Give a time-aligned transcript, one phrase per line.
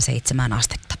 [0.00, 0.94] 7 astetta.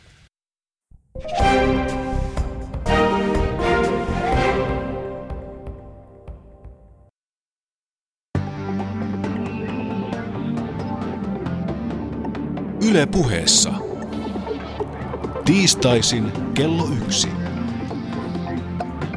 [12.90, 13.72] Yle puheessa.
[15.44, 17.28] Tiistaisin kello yksi.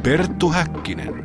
[0.02, 1.23] Perttu Häkkinen.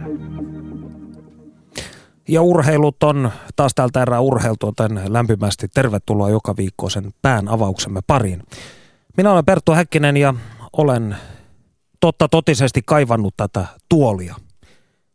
[2.30, 8.43] Ja urheilut on taas täältä erää urheiltu, joten lämpimästi tervetuloa joka viikkoisen pään avauksemme pariin.
[9.18, 10.33] Minä olen Perttu Häkkinen ja
[10.74, 11.15] olen
[12.00, 14.36] totta totisesti kaivannut tätä tuolia.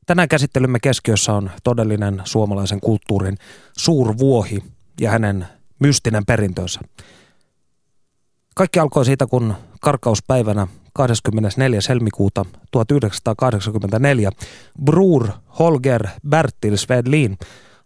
[0.07, 3.37] Tänään käsittelymme keskiössä on todellinen suomalaisen kulttuurin
[3.79, 4.63] suurvuohi
[5.01, 5.47] ja hänen
[5.79, 6.81] mystinen perintönsä.
[8.55, 11.81] Kaikki alkoi siitä, kun karkauspäivänä 24.
[11.89, 14.31] helmikuuta 1984
[14.85, 17.39] Brur Holger Bertil Svedlin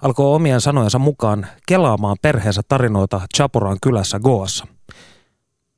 [0.03, 4.67] alkoi omien sanojensa mukaan kelaamaan perheensä tarinoita Chaporan kylässä Goassa.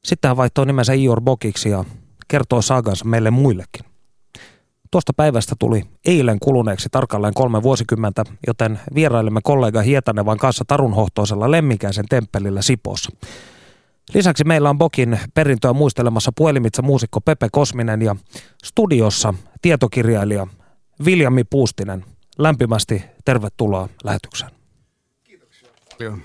[0.05, 1.85] Sitten hän vaihtoi nimensä Ior Bokiksi ja
[2.29, 3.85] kertoi saagansa meille muillekin.
[4.91, 12.05] Tuosta päivästä tuli eilen kuluneeksi tarkalleen kolme vuosikymmentä, joten vierailemme kollega Hietanevan kanssa tarunhohtoisella lemmikäisen
[12.09, 13.11] temppelillä Sipossa.
[14.15, 18.17] Lisäksi meillä on Bokin perintöä muistelemassa puhelimitsa muusikko Pepe Kosminen ja
[18.65, 20.47] studiossa tietokirjailija
[21.05, 22.05] Viljami Puustinen.
[22.39, 24.51] Lämpimästi tervetuloa lähetykseen.
[25.25, 26.23] Kiitoksia paljon.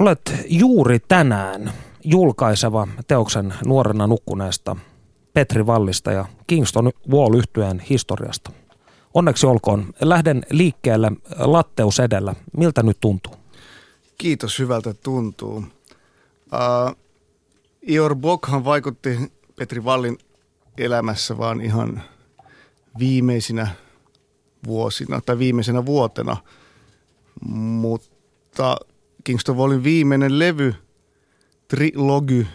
[0.00, 1.72] Olet juuri tänään
[2.04, 4.76] julkaiseva teoksen nuorena nukkuneesta
[5.34, 8.50] Petri Vallista ja Kingston Wall yhtyeen historiasta.
[9.14, 9.92] Onneksi olkoon.
[10.00, 12.34] Lähden liikkeelle latteus edellä.
[12.56, 13.41] Miltä nyt tuntuu?
[14.18, 15.56] Kiitos, hyvältä tuntuu.
[15.56, 16.96] Uh,
[17.82, 19.18] Ior Bokhan vaikutti
[19.56, 20.18] Petri Vallin
[20.78, 22.02] elämässä vaan ihan
[22.98, 23.68] viimeisinä
[24.66, 26.36] vuosina tai viimeisenä vuotena,
[27.50, 28.76] mutta
[29.24, 30.74] Kingston Wallin viimeinen levy,
[31.68, 32.46] Trilogy,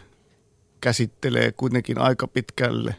[0.82, 2.96] käsittelee kuitenkin aika pitkälle,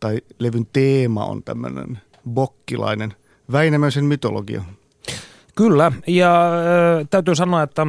[0.00, 3.14] tai levyn teema on tämmöinen bokkilainen
[3.52, 4.64] Väinämöisen mytologia.
[5.54, 6.50] Kyllä, ja
[7.10, 7.86] täytyy sanoa, että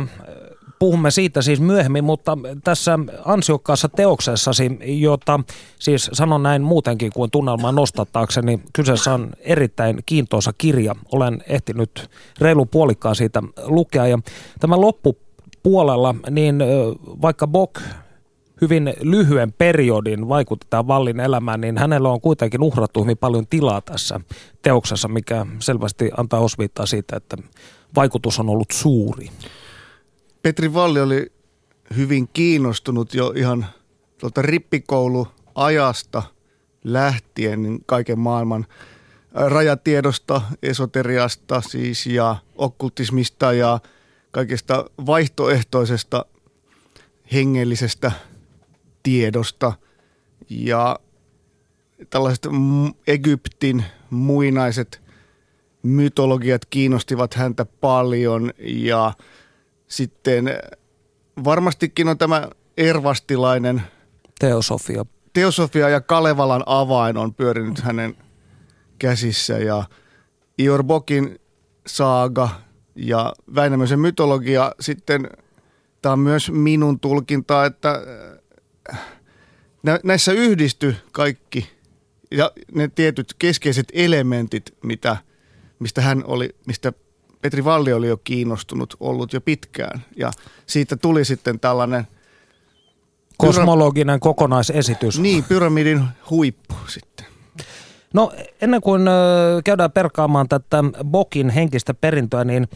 [0.80, 5.40] puhumme siitä siis myöhemmin, mutta tässä ansiokkaassa teoksessasi, jota
[5.80, 10.96] siis sanon näin muutenkin kuin tunnelmaa nostattaakseni, kyseessä on erittäin kiintoisa kirja.
[11.12, 12.10] Olen ehtinyt
[12.40, 14.20] reilu puolikkaan siitä lukea ja
[14.60, 16.60] tämän loppupuolella, niin
[17.22, 17.80] vaikka Bok
[18.64, 24.20] hyvin lyhyen periodin vaikutetaan Vallin elämään, niin hänellä on kuitenkin uhrattu hyvin paljon tilaa tässä
[24.62, 27.38] teoksessa, mikä selvästi antaa osviittaa siitä, että
[27.96, 29.30] vaikutus on ollut suuri.
[30.42, 31.32] Petri Valli oli
[31.96, 33.66] hyvin kiinnostunut jo ihan
[34.18, 36.24] tuolta rippikouluajasta
[36.84, 38.66] lähtien niin kaiken maailman
[39.34, 43.80] rajatiedosta, esoteriasta siis ja okkultismista ja
[44.32, 46.26] kaikesta vaihtoehtoisesta
[47.34, 48.12] hengellisestä
[49.04, 49.74] tiedosta
[50.50, 51.00] ja
[52.10, 52.48] tällaiset
[53.08, 55.02] Egyptin muinaiset
[55.84, 59.14] mytologiat kiinnostivat häntä paljon ja
[59.88, 60.50] sitten
[61.44, 62.48] varmastikin on tämä
[62.78, 63.82] ervastilainen
[64.40, 65.06] teosofia.
[65.34, 68.18] Teosofia ja Kalevalan avain on pyörinyt hänen
[69.00, 69.84] käsissä ja
[70.58, 71.40] Ior Bokin
[71.88, 72.50] saaga
[72.96, 75.30] ja Väinämöisen mytologia sitten
[76.02, 78.02] tämä on myös minun tulkinta, että
[80.04, 81.70] näissä yhdisty kaikki
[82.32, 85.18] ja ne tietyt keskeiset elementit, mitä,
[85.80, 86.94] mistä hän oli, mistä
[87.42, 90.06] Petri Valli oli jo kiinnostunut ollut jo pitkään.
[90.16, 90.32] Ja
[90.66, 92.08] siitä tuli sitten tällainen...
[93.38, 95.20] Kosmologinen pyra- kokonaisesitys.
[95.20, 97.26] Niin, pyramidin huippu sitten.
[98.14, 99.02] No ennen kuin
[99.64, 102.68] käydään perkaamaan tätä Bokin henkistä perintöä, niin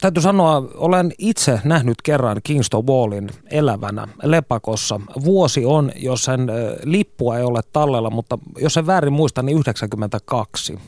[0.00, 5.00] täytyy sanoa, olen itse nähnyt kerran Kingston Wallin elävänä Lepakossa.
[5.24, 6.40] Vuosi on, jos sen
[6.84, 10.78] lippua ei ole tallella, mutta jos en väärin muista, niin 92.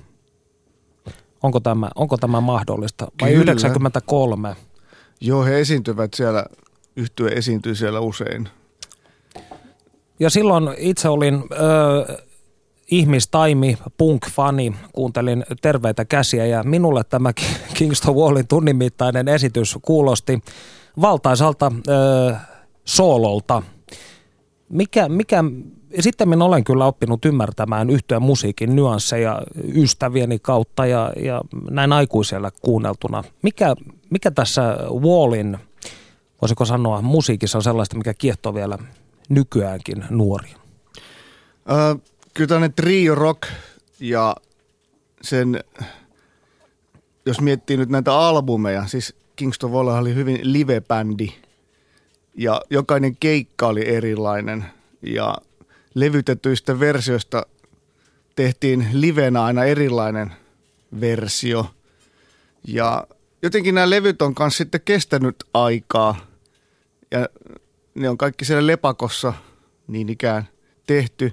[1.43, 3.07] Onko tämä, onko tämä mahdollista?
[3.21, 3.43] Vai Kyllä.
[3.43, 4.57] 93?
[5.21, 6.47] Joo, he esiintyvät siellä,
[6.97, 8.49] yhtye esiintyy siellä usein.
[10.21, 12.23] Ja silloin itse olin ö,
[12.91, 17.33] ihmistaimi, punk-fani, kuuntelin terveitä käsiä ja minulle tämä
[17.75, 20.39] Kingston Wallin tunnin mittainen esitys kuulosti
[21.01, 22.35] valtaisalta ö,
[22.85, 23.63] soololta.
[24.69, 25.45] Mikä, mikä,
[26.01, 29.43] sitten minä olen kyllä oppinut ymmärtämään yhtyä musiikin nyansseja
[29.75, 31.41] ystävieni kautta ja, ja
[31.71, 33.25] näin aikuisella kuunneltuna.
[33.43, 33.75] Mikä,
[34.11, 35.59] mikä tässä Wallin,
[36.43, 38.79] voisiko sanoa, musiikissa on sellaista, mikä kiehtoo vielä
[39.29, 40.57] nykyäänkin nuoria?
[42.35, 43.43] Kyllä tämmöinen trio rock
[44.01, 44.37] ja
[45.23, 45.65] sen,
[47.27, 51.33] jos miettii nyt näitä albumeja, siis Kingston Wall oli hyvin live-bändi
[52.35, 54.65] ja jokainen keikka oli erilainen
[55.03, 55.37] ja
[55.95, 57.47] levytetyistä versioista
[58.37, 60.33] tehtiin livenä aina erilainen
[61.01, 61.67] versio.
[62.69, 63.07] Ja
[63.43, 66.27] jotenkin nämä levyt on kanssa sitten kestänyt aikaa
[67.11, 67.29] ja
[67.95, 69.33] ne on kaikki siellä lepakossa
[69.87, 70.49] niin ikään
[70.87, 71.33] tehty.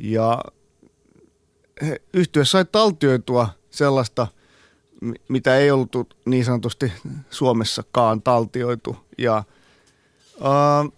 [0.00, 0.40] Ja
[2.14, 4.26] yhtyö sai taltioitua sellaista,
[5.28, 6.92] mitä ei ollut niin sanotusti
[7.30, 8.96] Suomessakaan taltioitu.
[9.18, 10.92] Ja äh,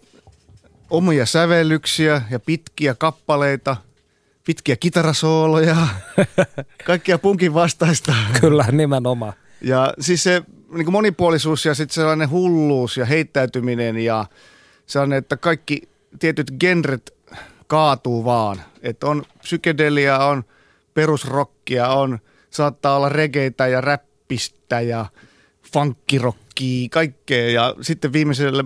[0.89, 3.75] omia sävellyksiä ja pitkiä kappaleita,
[4.45, 5.77] pitkiä kitarasooloja,
[6.87, 8.13] kaikkia punkin vastaista.
[8.41, 9.33] Kyllä, nimenomaan.
[9.61, 14.25] Ja siis se niin kuin monipuolisuus ja sitten sellainen hulluus ja heittäytyminen ja
[14.85, 15.81] sellainen, että kaikki
[16.19, 17.13] tietyt genret
[17.73, 18.61] kaatuu vaan.
[18.81, 20.43] Että on psykedelia, on
[20.93, 25.05] perusrockia, on saattaa olla regeitä ja räppistä ja
[25.73, 27.49] funkkirokkia, kaikkea.
[27.51, 28.63] Ja sitten viimeisellä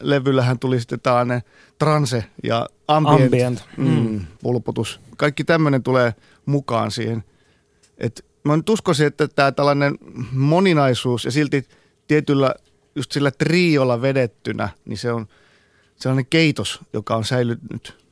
[0.00, 1.42] levyllähän tuli sitten tällainen
[1.78, 5.00] transe ja ambient, Ambient, Mm, pulputus.
[5.16, 6.14] Kaikki tämmöinen tulee
[6.46, 7.24] mukaan siihen.
[7.98, 9.98] Et mä nyt uskoisin, että tämä tällainen
[10.32, 11.68] moninaisuus ja silti
[12.08, 12.54] tietyllä
[12.94, 15.26] just sillä triolla vedettynä, niin se on
[15.96, 18.07] sellainen keitos, joka on säilynyt.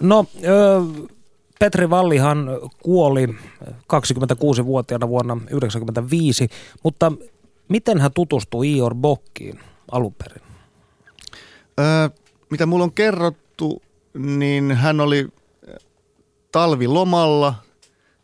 [0.00, 0.26] No,
[1.58, 2.48] Petri Vallihan
[2.82, 3.26] kuoli
[3.64, 6.48] 26-vuotiaana vuonna 1995,
[6.82, 7.12] mutta
[7.68, 9.60] miten hän tutustui Ior Bokkiin
[9.90, 10.42] alun perin?
[11.80, 12.08] Öö,
[12.50, 13.82] mitä mulla on kerrottu,
[14.14, 15.28] niin hän oli
[16.52, 17.54] talvilomalla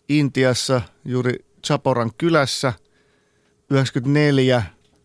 [0.09, 1.35] Intiassa juuri
[1.67, 2.73] Chaporan kylässä
[3.71, 4.63] 94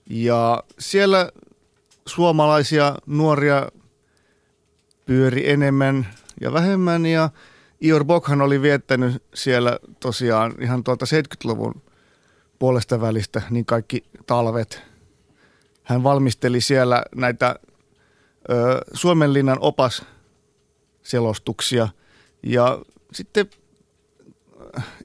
[0.09, 1.31] ja siellä
[2.07, 3.71] suomalaisia nuoria
[5.05, 6.07] pyöri enemmän
[6.41, 7.29] ja vähemmän ja
[7.81, 11.81] Ior Bokhan oli viettänyt siellä tosiaan ihan tuolta 70-luvun
[12.59, 14.81] puolesta välistä niin kaikki talvet.
[15.83, 17.55] Hän valmisteli siellä näitä
[18.49, 20.05] ö, Suomenlinnan opas
[21.03, 21.87] selostuksia
[22.43, 22.79] ja
[23.13, 23.49] sitten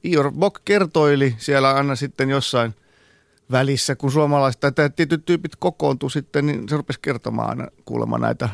[0.05, 2.75] Ior Bok kertoili siellä aina sitten jossain
[3.51, 8.49] välissä, kun suomalaiset tai tietyt tyypit kokoontu sitten, niin se rupesi kertomaan aina kuulemma näitä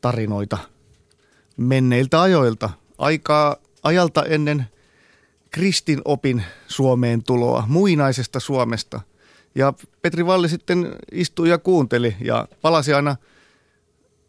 [0.00, 0.58] tarinoita
[1.62, 4.66] menneiltä ajoilta, aikaa ajalta ennen
[5.50, 9.00] kristinopin Suomeen tuloa, muinaisesta Suomesta.
[9.54, 9.72] Ja
[10.02, 13.16] Petri Valli sitten istui ja kuunteli ja palasi aina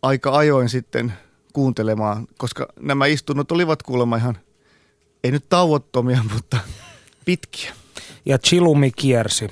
[0.02, 1.14] aika ajoin sitten
[1.54, 4.38] kuuntelemaan, koska nämä istunnot olivat kuulemma ihan,
[5.24, 6.58] ei nyt tauottomia, mutta
[7.26, 7.74] pitkiä.
[8.26, 9.48] Ja Chilumi kiersi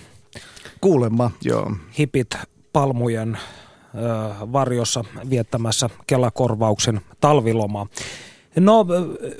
[0.82, 1.72] Kuulemma, joo.
[2.00, 2.36] hipit
[2.74, 3.38] palmujen
[4.52, 7.88] varjossa viettämässä Kelakorvauksen talvilomaa.
[8.60, 9.36] No, ö,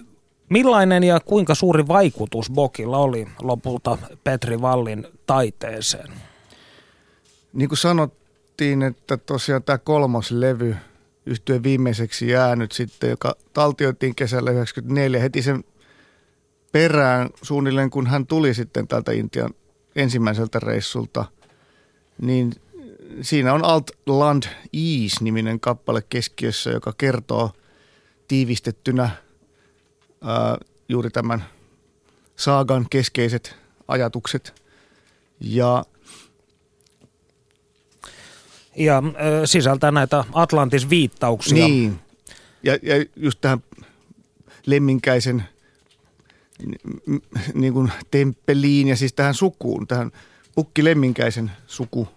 [0.50, 6.14] millainen ja kuinka suuri vaikutus Bokilla oli lopulta Petri Vallin taiteeseen?
[7.54, 10.76] Niin kuin sanottiin, että tosiaan tämä kolmas levy
[11.26, 15.64] yhtyeen viimeiseksi jäänyt sitten, joka taltioitiin kesällä 94 heti sen
[16.72, 19.54] perään suunnilleen, kun hän tuli sitten täältä Intian
[19.96, 21.26] ensimmäiseltä reissulta,
[22.22, 22.52] niin
[23.22, 24.44] siinä on Alt Land
[24.74, 27.52] Ease-niminen kappale keskiössä, joka kertoo
[28.28, 29.10] tiivistettynä
[30.24, 30.58] ää,
[30.90, 31.46] juuri tämän
[32.36, 33.56] saagan keskeiset
[33.88, 34.62] ajatukset.
[35.40, 35.86] Ja
[38.76, 39.04] Ja
[39.42, 41.68] ö, sisältää näitä Atlantis-viittauksia.
[41.68, 42.00] Niin.
[42.64, 43.64] Ja, ja just tähän
[44.66, 45.44] lemminkäisen
[47.54, 50.12] niin kuin temppeliin ja siis tähän sukuun, tähän
[50.56, 52.08] Pukki Lemminkäisen suku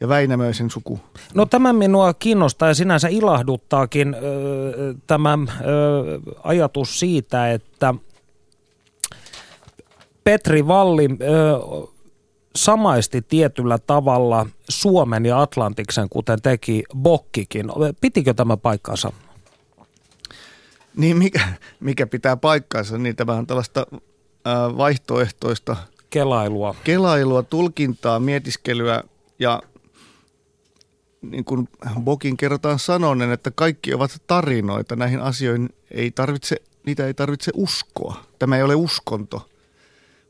[0.00, 1.00] ja Väinämöisen suku.
[1.34, 7.94] No tämä minua kiinnostaa ja sinänsä ilahduttaakin ö, tämä ö, ajatus siitä, että
[10.24, 11.86] Petri Valli ö,
[12.56, 17.66] samaisti tietyllä tavalla Suomen ja Atlantiksen, kuten teki Bokkikin.
[18.00, 19.12] Pitikö tämä paikkansa?
[20.96, 21.40] Niin mikä,
[21.80, 23.86] mikä pitää paikkaansa, niin tämä on tällaista
[24.76, 25.76] vaihtoehtoista
[26.10, 26.74] Kelailua.
[26.84, 29.02] kelailua, tulkintaa, mietiskelyä
[29.38, 29.62] ja
[31.30, 31.68] niin kuin
[32.00, 34.96] Bokin kerrotaan sanoneen, että kaikki ovat tarinoita.
[34.96, 36.56] Näihin asioihin ei tarvitse,
[36.86, 38.24] niitä ei tarvitse uskoa.
[38.38, 39.48] Tämä ei ole uskonto.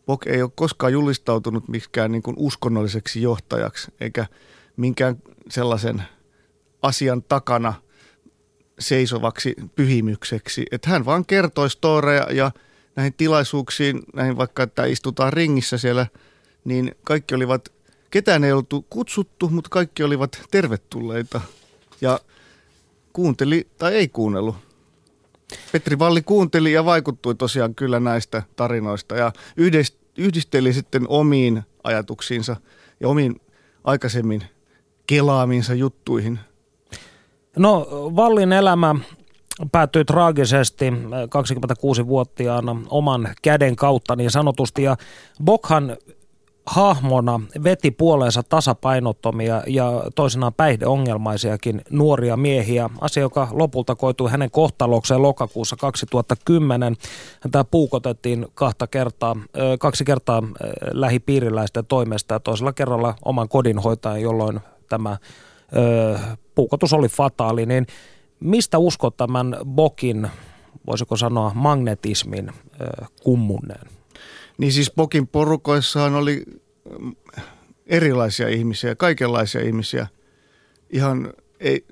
[0.07, 4.27] Bok ei ole koskaan julistautunut mikään niin kuin uskonnolliseksi johtajaksi, eikä
[4.77, 5.17] minkään
[5.51, 6.03] sellaisen
[6.83, 7.75] asian takana
[8.79, 10.67] seisovaksi pyhimykseksi.
[10.71, 12.51] Että hän vaan kertoi storeja ja
[12.97, 16.07] näihin tilaisuuksiin, näihin vaikka, että istutaan ringissä siellä,
[16.65, 17.73] niin kaikki olivat,
[18.17, 21.41] ketään ei ollut kutsuttu, mutta kaikki olivat tervetulleita.
[22.01, 22.21] Ja
[23.13, 24.57] kuunteli tai ei kuunnellut.
[25.73, 32.57] Petri Valli kuunteli ja vaikuttui tosiaan kyllä näistä tarinoista ja yhdist- yhdisteli sitten omiin ajatuksiinsa
[33.01, 33.41] ja omiin
[33.85, 34.45] aikaisemmin
[35.07, 36.39] kelaaminsa juttuihin.
[37.57, 38.95] No Vallin elämä
[39.73, 44.83] päättyi traagisesti 26-vuotiaana oman käden kautta niin sanotusti.
[44.83, 44.97] Ja
[45.45, 45.97] Bokhan
[46.67, 52.91] hahmona veti puoleensa tasapainottomia ja toisinaan päihdeongelmaisiakin nuoria miehiä.
[53.01, 56.97] Asia, joka lopulta koitui hänen kohtalokseen lokakuussa 2010.
[57.51, 59.37] Tämä puukotettiin kahta kertaa,
[59.79, 60.43] kaksi kertaa
[60.93, 65.17] lähipiiriläisten toimesta ja toisella kerralla oman kodinhoitajan, jolloin tämä
[66.55, 67.67] puukotus oli fataali.
[67.67, 67.87] Niin
[68.41, 70.31] mistä uskot tämän Bokin,
[70.87, 72.53] voisiko sanoa magnetismin
[73.23, 73.96] kummunneen?
[74.59, 76.45] Niin siis Pokin porukoissaan oli
[76.99, 77.17] mm,
[77.87, 80.07] erilaisia ihmisiä, kaikenlaisia ihmisiä.
[80.91, 81.85] Ihan ei,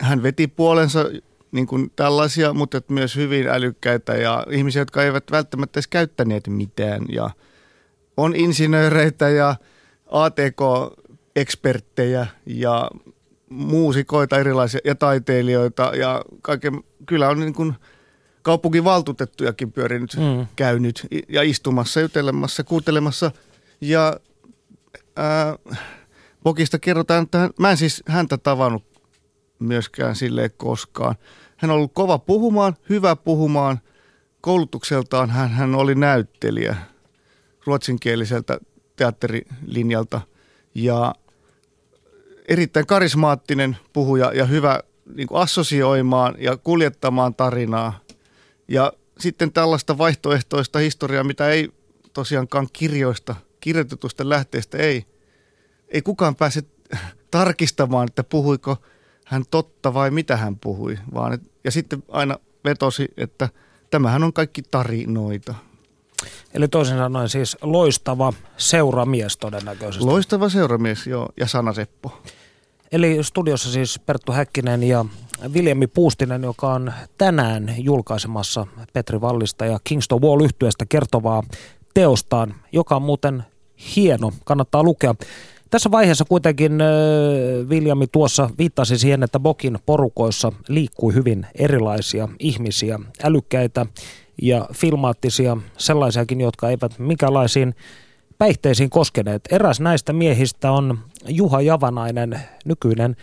[0.00, 1.04] hän veti puolensa
[1.52, 7.02] niin kuin tällaisia, mutta myös hyvin älykkäitä ja ihmisiä, jotka eivät välttämättä edes käyttäneet mitään.
[7.08, 7.30] Ja
[8.16, 9.56] on insinööreitä ja
[10.06, 12.90] ATK-eksperttejä ja
[13.48, 17.74] muusikoita erilaisia ja taiteilijoita ja kaiken, kyllä on niin kuin–
[18.42, 20.46] kaupunkivaltuutettujakin pyörinyt, mm.
[20.56, 23.30] käynyt ja istumassa, jutelemassa, kuuntelemassa.
[23.80, 24.16] Ja
[25.16, 25.56] ää,
[26.42, 28.84] Bokista kerrotaan, että hän, mä en siis häntä tavannut
[29.58, 31.14] myöskään sille koskaan.
[31.56, 33.80] Hän on ollut kova puhumaan, hyvä puhumaan.
[34.40, 36.76] Koulutukseltaan hän, hän oli näyttelijä
[37.66, 38.58] ruotsinkieliseltä
[38.96, 40.20] teatterilinjalta
[40.74, 41.14] ja
[42.48, 44.80] erittäin karismaattinen puhuja ja hyvä
[45.14, 48.00] niin kuin assosioimaan ja kuljettamaan tarinaa
[48.70, 51.68] ja sitten tällaista vaihtoehtoista historiaa, mitä ei
[52.12, 55.04] tosiaankaan kirjoista, kirjoitetusta lähteestä ei,
[55.88, 56.62] ei kukaan pääse
[57.30, 58.76] tarkistamaan, että puhuiko
[59.26, 60.98] hän totta vai mitä hän puhui.
[61.14, 63.48] Vaan et, ja sitten aina vetosi, että
[63.90, 65.54] tämähän on kaikki tarinoita.
[66.54, 70.04] Eli toisin sanoen siis loistava seuramies todennäköisesti.
[70.04, 72.22] Loistava seuramies, joo, ja Sanaseppo.
[72.92, 75.04] Eli studiossa siis Perttu Häkkinen ja
[75.54, 81.42] Viljami Puustinen, joka on tänään julkaisemassa Petri Vallista ja Kingston Wall yhtyeestä kertovaa
[81.94, 83.42] teostaan, joka on muuten
[83.96, 85.14] hieno, kannattaa lukea.
[85.70, 86.72] Tässä vaiheessa kuitenkin
[87.68, 93.86] Viljami tuossa viittasi siihen, että Bokin porukoissa liikkui hyvin erilaisia ihmisiä, älykkäitä
[94.42, 97.74] ja filmaattisia, sellaisiakin, jotka eivät minkälaisiin
[98.38, 99.42] päihteisiin koskeneet.
[99.50, 100.98] Eräs näistä miehistä on
[101.28, 103.16] Juha Javanainen, nykyinen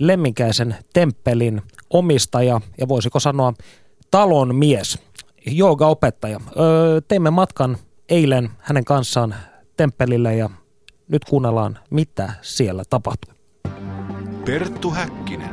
[0.00, 3.52] Lemminkäisen temppelin omistaja ja voisiko sanoa
[4.10, 4.98] talon mies,
[5.46, 6.40] joogaopettaja.
[6.60, 7.76] Öö, teimme matkan
[8.08, 9.34] eilen hänen kanssaan
[9.76, 10.50] temppelille ja
[11.08, 13.34] nyt kuunnellaan, mitä siellä tapahtui.
[14.44, 15.50] Perttu Häkkinen.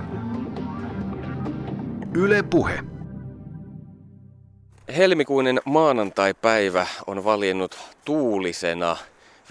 [2.13, 2.79] Yle Puhe.
[4.97, 8.97] Helmikuinen maanantai-päivä on valjennut tuulisena.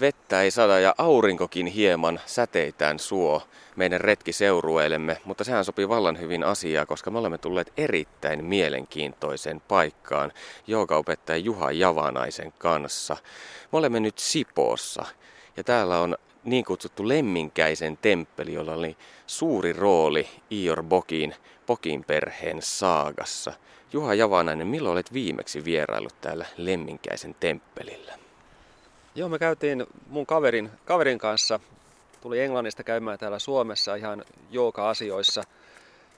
[0.01, 3.41] Vettä ei sada ja aurinkokin hieman säteitään suo
[3.75, 10.31] meidän retkiseurueellemme, mutta sehän sopii vallan hyvin asiaa, koska me olemme tulleet erittäin mielenkiintoiseen paikkaan
[10.67, 13.17] joogaopettaja Juha Javanaisen kanssa.
[13.71, 15.05] Me olemme nyt Sipoossa
[15.57, 18.97] ja täällä on niin kutsuttu Lemminkäisen temppeli, jolla oli
[19.27, 21.35] suuri rooli Ior Bokin,
[21.67, 23.53] Bokin perheen saagassa.
[23.93, 28.24] Juha Javanainen, milloin olet viimeksi vierailut täällä Lemminkäisen temppelillä?
[29.17, 31.59] Joo, me käytiin mun kaverin, kaverin kanssa
[32.21, 35.43] tuli Englannista käymään täällä Suomessa ihan jooga-asioissa.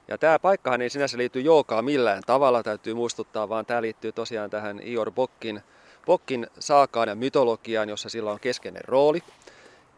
[0.08, 4.50] Ja tämä paikkahan ei sinänsä liity joogaan millään tavalla, täytyy muistuttaa, vaan tämä liittyy tosiaan
[4.50, 5.62] tähän Ior Bokkin,
[6.06, 9.24] Bokkin saakaan ja mytologiaan, jossa sillä on keskeinen rooli.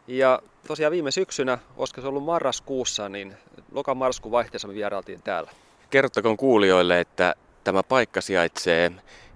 [0.06, 3.34] Ja tosiaan viime syksynä, olisiko se ollut marraskuussa, niin
[3.72, 5.50] loka-marraskuun vaihteessa me vierailtiin täällä.
[5.90, 8.92] Kertokoon kuulijoille, että tämä paikka sijaitsee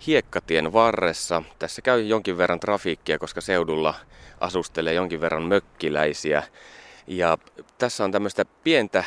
[0.07, 1.43] Hiekkatien varressa.
[1.59, 3.95] Tässä käy jonkin verran trafiikkia, koska seudulla
[4.41, 6.43] asustelee jonkin verran mökkiläisiä.
[7.07, 7.39] Ja
[7.79, 9.05] tässä on tämmöistä pientä,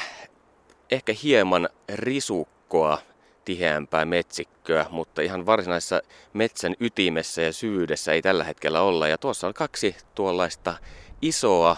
[0.91, 2.99] ehkä hieman risukkoa
[3.45, 6.01] tiheämpää metsikköä, mutta ihan varsinaisessa
[6.33, 9.07] metsän ytimessä ja syvyydessä ei tällä hetkellä olla.
[9.07, 10.73] Ja tuossa on kaksi tuollaista
[11.21, 11.77] isoa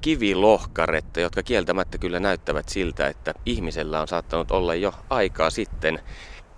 [0.00, 6.00] kivilohkaretta, jotka kieltämättä kyllä näyttävät siltä, että ihmisellä on saattanut olla jo aikaa sitten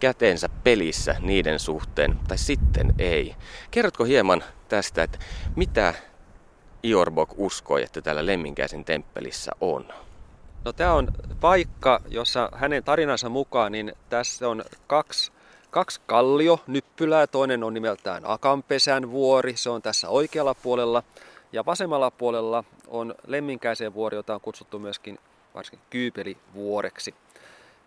[0.04, 3.34] kätensä pelissä niiden suhteen, tai sitten ei.
[3.70, 5.18] Kerrotko hieman tästä, että
[5.56, 5.94] mitä
[6.84, 9.88] Iorbok uskoi, että täällä Lemminkäisen temppelissä on?
[10.64, 11.08] No tämä on
[11.40, 15.32] paikka, jossa hänen tarinansa mukaan, niin tässä on kaksi,
[15.70, 17.26] kaksi kallio nyppylää.
[17.26, 21.02] Toinen on nimeltään Akanpesän vuori, se on tässä oikealla puolella.
[21.52, 25.18] Ja vasemmalla puolella on Lemminkäisen vuori, jota on kutsuttu myöskin
[25.54, 27.14] varsinkin Kyypelivuoreksi.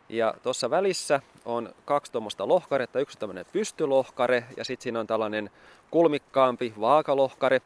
[0.10, 5.50] Ja tuossa välissä on kaksi tuommoista lohkaretta, yksi tämmöinen pystylohkare ja sitten siinä on tällainen
[5.92, 7.62] kulmikkaampi vaakalohkare.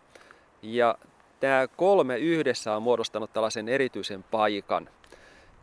[0.62, 0.98] Ja
[1.40, 4.90] tämä kolme yhdessä on muodostanut tällaisen erityisen paikan.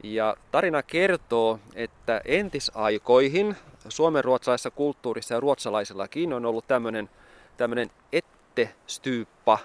[0.03, 3.57] Ja tarina kertoo, että entisaikoihin
[3.89, 7.11] Suomen ruotsalaisessa kulttuurissa ja ruotsalaisillakin on ollut tämmöinen,
[7.57, 9.59] tämmöinen Ettestyyppa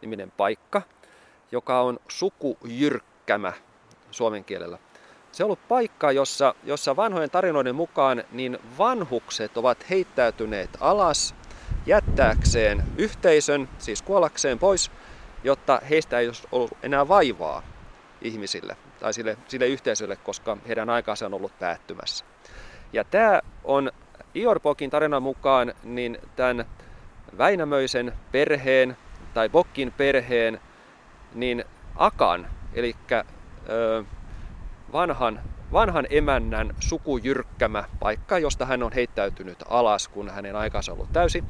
[0.00, 0.82] niminen paikka,
[1.52, 3.52] joka on sukujyrkkämä
[4.10, 4.78] suomen kielellä.
[5.32, 11.34] Se on ollut paikka, jossa, jossa vanhojen tarinoiden mukaan niin vanhukset ovat heittäytyneet alas
[11.86, 14.90] jättääkseen yhteisön, siis kuollakseen pois,
[15.44, 17.62] jotta heistä ei olisi ollut enää vaivaa
[18.22, 22.24] ihmisille tai sille, sille yhteisölle, koska heidän aikansa on ollut päättymässä.
[22.92, 23.90] Ja tämä on
[24.34, 26.64] Iorpokin tarinan mukaan niin tämän
[27.38, 28.96] Väinämöisen perheen
[29.34, 30.60] tai Bokkin perheen
[31.34, 31.64] niin
[31.96, 32.96] Akan, eli
[34.92, 35.40] vanhan,
[35.72, 41.44] vanhan emännän sukujyrkkämä paikka, josta hän on heittäytynyt alas, kun hänen aikansa on ollut täysi.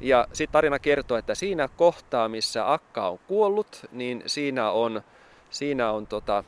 [0.00, 5.02] Ja sitten tarina kertoo, että siinä kohtaa, missä Akka on kuollut, niin siinä on,
[5.50, 6.44] siinä on tota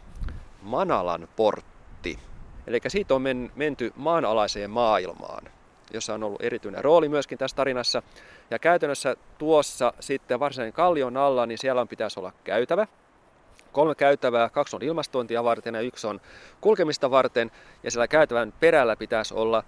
[0.63, 2.19] Manalan portti.
[2.67, 5.45] Eli siitä on men, menty maanalaiseen maailmaan,
[5.93, 8.03] jossa on ollut erityinen rooli myöskin tässä tarinassa.
[8.51, 12.87] Ja käytännössä tuossa sitten varsinainen kallion alla, niin siellä on pitäisi olla käytävä,
[13.73, 16.21] kolme käytävää, kaksi on ilmastointia varten ja yksi on
[16.61, 17.51] kulkemista varten.
[17.83, 19.65] Ja siellä käytävän perällä pitäisi olla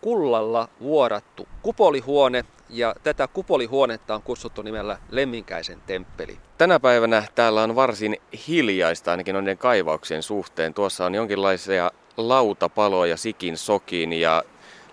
[0.00, 6.38] kullalla vuorattu kupolihuone, ja tätä kupolihuonetta on kutsuttu nimellä Lemminkäisen temppeli.
[6.58, 8.16] Tänä päivänä täällä on varsin
[8.48, 10.74] hiljaista ainakin noiden kaivauksien suhteen.
[10.74, 14.42] Tuossa on jonkinlaisia lautapaloja sikin sokin ja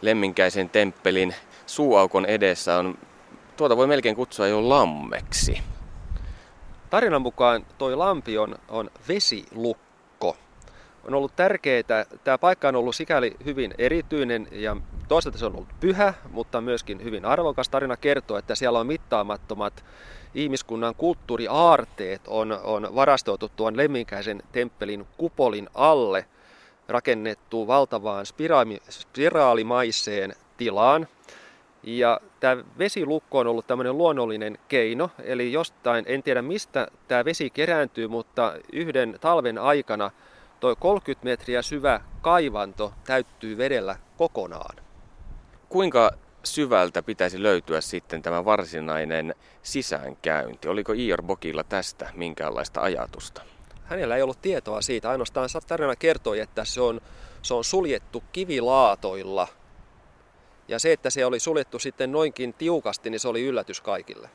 [0.01, 1.35] Lemminkäisen temppelin
[1.65, 2.97] suuaukon edessä on,
[3.57, 5.61] tuota voi melkein kutsua jo lammeksi.
[6.95, 10.37] Tarinan mukaan toi lampi on, on vesilukko.
[11.03, 15.79] On ollut tärkeää, tämä paikka on ollut sikäli hyvin erityinen ja toisaalta se on ollut
[15.79, 17.69] pyhä, mutta myöskin hyvin arvokas.
[17.69, 19.85] Tarina kertoo, että siellä on mittaamattomat
[20.35, 26.25] ihmiskunnan kulttuuriaarteet on, on varastoitu tuon Lemminkäisen temppelin kupolin alle
[26.87, 28.25] rakennettu valtavaan
[28.89, 31.07] spiraalimaiseen tilaan.
[31.85, 37.49] Ja tämä vesilukko on ollut tämmöinen luonnollinen keino, eli jostain, en tiedä mistä tämä vesi
[37.49, 40.11] kerääntyy, mutta yhden talven aikana
[40.59, 44.75] tuo 30 metriä syvä kaivanto täyttyy vedellä kokonaan.
[45.69, 46.11] Kuinka
[46.43, 50.67] syvältä pitäisi löytyä sitten tämä varsinainen sisäänkäynti?
[50.67, 53.41] Oliko Ior Bokilla tästä minkäänlaista ajatusta?
[53.83, 57.01] Hänellä ei ollut tietoa siitä, ainoastaan tarina kertoi, että se on,
[57.41, 59.47] se on suljettu kivilaatoilla–
[60.67, 64.29] ja se, että se oli suljettu sitten noinkin tiukasti, niin se oli yllätys kaikille.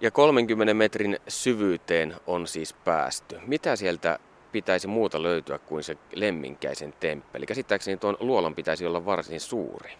[0.00, 3.40] Ja 30 metrin syvyyteen on siis päästy.
[3.46, 4.18] Mitä sieltä
[4.52, 7.46] pitäisi muuta löytyä kuin se lemminkäisen temppeli?
[7.46, 9.92] Käsittääkseni tuon luolan pitäisi olla varsin suuri.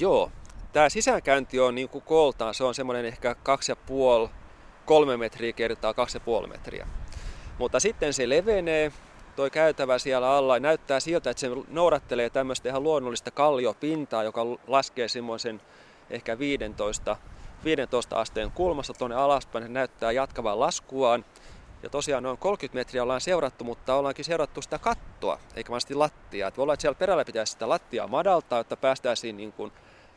[0.00, 0.30] Joo,
[0.72, 3.36] tämä sisäänkäynti on niin kuin kooltaan, se on semmoinen ehkä
[4.24, 4.30] 2,5
[4.86, 5.92] 3 metriä kertaa
[6.42, 6.86] 2,5 metriä.
[7.58, 8.92] Mutta sitten se levenee
[9.36, 15.08] toi käytävä siellä alla näyttää siltä, että se noudattelee tämmöistä ihan luonnollista kalliopintaa, joka laskee
[15.08, 15.62] semmoisen
[16.10, 17.16] ehkä 15,
[17.64, 19.64] 15 asteen kulmassa tuonne alaspäin.
[19.64, 21.24] Se näyttää jatkavan laskuaan.
[21.82, 26.48] Ja tosiaan noin 30 metriä ollaan seurattu, mutta ollaankin seurattu sitä kattoa, eikä vaan lattiaa.
[26.48, 29.72] Että voi olla, että siellä perällä pitäisi sitä lattiaa madaltaa, että päästäisiin niin kuin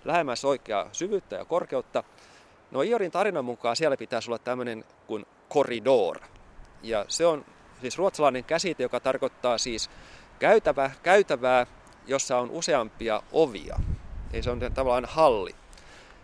[0.06, 2.04] lähemmäs oikeaa syvyyttä ja korkeutta.
[2.72, 6.20] No Iorin tarinan mukaan siellä pitäisi olla tämmöinen kuin koridor.
[6.84, 7.46] Ja se on
[7.82, 9.90] siis ruotsalainen käsite, joka tarkoittaa siis
[10.40, 11.68] käytävä, käytävää,
[12.08, 13.80] jossa on useampia ovia.
[14.34, 15.56] Eli se on tavallaan halli.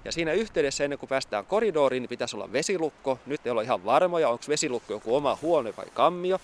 [0.05, 3.19] Ja siinä yhteydessä ennen kuin päästään koridoriin, niin pitäisi olla vesilukko.
[3.25, 6.39] Nyt ei ole ihan varmoja, onko vesilukko joku oma huone vai kammio.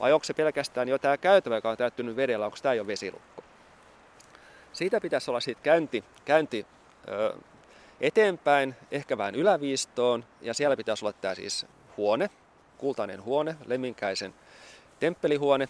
[0.00, 3.42] Vai onko se pelkästään jo tämä käytävä, joka on täyttynyt vedellä, onko tämä jo vesilukko.
[4.72, 6.66] Siitä pitäisi olla sitten käynti, käynti
[7.08, 7.36] ö,
[8.00, 10.24] eteenpäin, ehkä vähän yläviistoon.
[10.40, 12.30] Ja siellä pitäisi olla tämä siis huone,
[12.78, 14.34] kultainen huone, lemminkäisen
[15.02, 15.68] temppelihuone.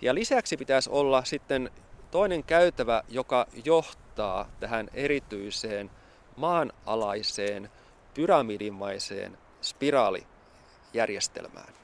[0.00, 1.70] Ja lisäksi pitäisi olla sitten
[2.10, 5.90] toinen käytävä, joka johtaa tähän erityiseen
[6.36, 7.70] maanalaiseen
[8.14, 11.74] pyramidimaiseen spiraalijärjestelmään.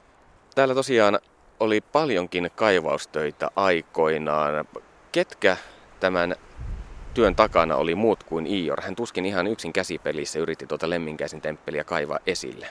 [0.55, 1.19] Täällä tosiaan
[1.59, 4.65] oli paljonkin kaivaustöitä aikoinaan.
[5.11, 5.57] Ketkä
[5.99, 6.35] tämän
[7.13, 8.81] työn takana oli muut kuin Ior?
[8.81, 12.69] Hän tuskin ihan yksin käsipelissä yritti tuota Lemminkäisen temppeliä kaivaa esille.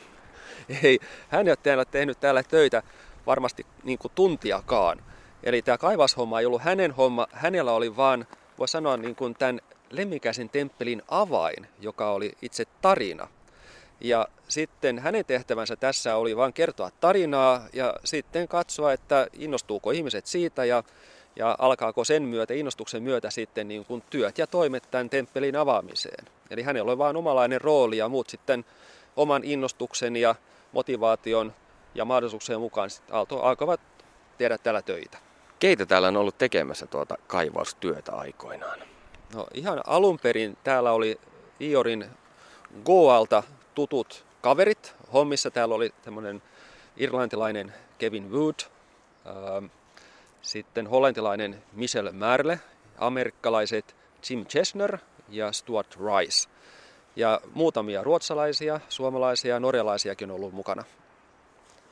[0.83, 2.83] Ei, hän ei ole tehnyt täällä töitä
[3.27, 5.03] varmasti niin kuin tuntiakaan.
[5.43, 8.27] Eli tämä kaivashomma ei ollut hänen homma, hänellä oli vaan,
[8.59, 13.29] voi sanoa niin kuin tämän Lemmikäisen temppelin avain, joka oli itse tarina.
[14.01, 20.27] Ja sitten hänen tehtävänsä tässä oli vain kertoa tarinaa ja sitten katsoa, että innostuuko ihmiset
[20.27, 20.85] siitä ja,
[21.37, 26.25] ja alkaako sen myötä, innostuksen myötä sitten niin kuin työt ja toimet tämän temppelin avaamiseen.
[26.51, 28.65] Eli hänellä oli vain omalainen rooli ja muut sitten
[29.17, 30.35] oman innostuksen ja
[30.73, 31.53] motivaation
[31.95, 33.81] ja mahdollisuuksien mukaan Aalto alkoivat
[34.39, 35.19] tehdä täällä töitä.
[35.59, 38.81] Keitä täällä on ollut tekemässä tuota kaivaustyötä aikoinaan?
[39.35, 41.21] No ihan alun perin täällä oli
[41.61, 42.07] Iorin
[42.85, 43.43] Goalta
[43.75, 44.95] tutut kaverit.
[45.13, 46.43] Hommissa täällä oli tämmöinen
[46.97, 48.55] irlantilainen Kevin Wood,
[49.27, 49.65] ähm,
[50.43, 52.61] sitten hollantilainen Michel Merle,
[52.99, 53.97] amerikkalaiset
[54.31, 54.99] Jim Chesner
[55.29, 56.49] ja Stuart Rice.
[57.17, 60.85] Ja muutamia ruotsalaisia, suomalaisia ja norjalaisiakin on ollut mukana.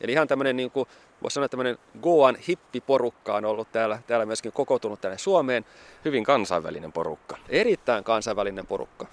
[0.01, 0.89] Eli ihan tämmöinen, niin kuin,
[1.23, 5.65] voisi sanoa, tämmöinen Goan hippiporukka on ollut täällä, täällä myöskin kokoontunut tänne Suomeen.
[6.05, 7.37] Hyvin kansainvälinen porukka.
[7.49, 9.07] Erittäin kansainvälinen porukka.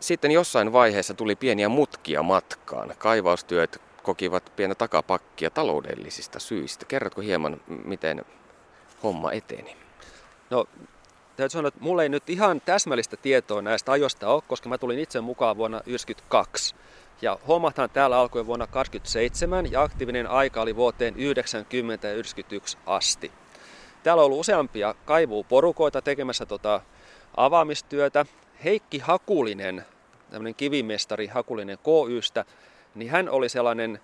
[0.00, 2.94] Sitten jossain vaiheessa tuli pieniä mutkia matkaan.
[2.98, 6.86] Kaivaustyöt kokivat pientä takapakkia taloudellisista syistä.
[6.86, 8.24] Kerrotko hieman, miten
[9.02, 9.76] homma eteni?
[10.50, 10.64] No,
[11.36, 14.98] täytyy sanoa, että mulla ei nyt ihan täsmällistä tietoa näistä ajoista ole, koska mä tulin
[14.98, 16.74] itse mukaan vuonna 1992.
[17.22, 23.32] Ja hommathan täällä alkoi vuonna 1927 ja aktiivinen aika oli vuoteen 90 ja 91 asti.
[24.02, 26.80] Täällä on ollut useampia kaivuuporukoita tekemässä tota
[27.36, 28.26] avaamistyötä.
[28.64, 29.84] Heikki Hakulinen,
[30.30, 32.44] tämmöinen kivimestari Hakulinen KYstä,
[32.94, 34.00] niin hän oli sellainen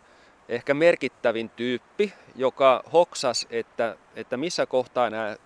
[0.49, 5.37] ehkä merkittävin tyyppi, joka hoksas, että, että missä kohtaa nämä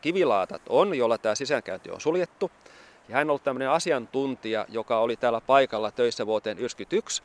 [0.00, 2.50] kivilaatat on, jolla tämä sisäänkäynti on suljettu.
[3.12, 7.22] Ja hän on ollut tämmöinen asiantuntija, joka oli täällä paikalla töissä vuoteen 1991.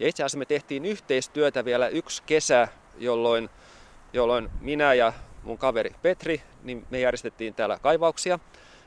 [0.00, 3.50] Ja itse asiassa me tehtiin yhteistyötä vielä yksi kesä, jolloin,
[4.12, 5.12] jolloin minä ja
[5.42, 8.38] mun kaveri Petri, niin me järjestettiin täällä kaivauksia.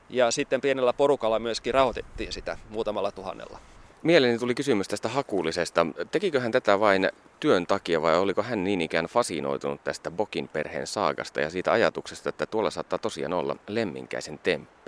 [0.09, 3.59] Ja sitten pienellä porukalla myöskin rahoitettiin sitä muutamalla tuhannella.
[4.03, 5.87] Mieleeni tuli kysymys tästä hakulisesta.
[6.11, 10.87] Tekikö hän tätä vain työn takia vai oliko hän niin ikään fasinoitunut tästä Bokin perheen
[10.87, 14.80] saagasta ja siitä ajatuksesta, että tuolla saattaa tosiaan olla lemminkäisen temppeli?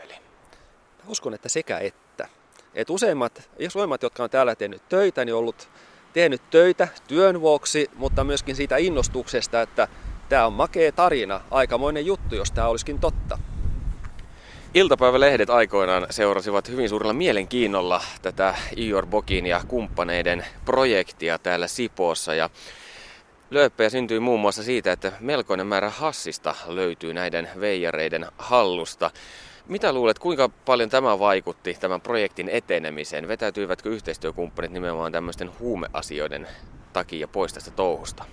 [1.08, 2.28] Uskon, että sekä että.
[2.76, 5.70] Et useimmat, useimmat, jotka on täällä tehnyt töitä, niin on ollut
[6.14, 9.88] tehnyt töitä työn vuoksi, mutta myöskin siitä innostuksesta, että
[10.30, 13.40] tämä on makea tarina, aikamoinen juttu, jos tämä olisikin totta.
[14.74, 22.36] Iltapäivälehdet aikoinaan seurasivat hyvin suurella mielenkiinnolla tätä Ior Bokin ja kumppaneiden projektia täällä Sipoossa.
[22.36, 22.50] Ja
[23.52, 29.12] lööppejä syntyi muun muassa siitä, että melkoinen määrä hassista löytyy näiden veijareiden hallusta.
[29.68, 33.28] Mitä luulet, kuinka paljon tämä vaikutti tämän projektin etenemiseen?
[33.28, 36.48] Vetäytyivätkö yhteistyökumppanit nimenomaan tämmöisten huumeasioiden
[36.94, 38.26] takia pois tästä touhusta?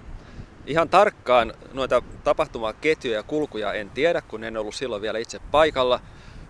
[0.67, 6.01] Ihan tarkkaan noita tapahtumaketjuja ja kulkuja en tiedä, kun en ollut silloin vielä itse paikalla.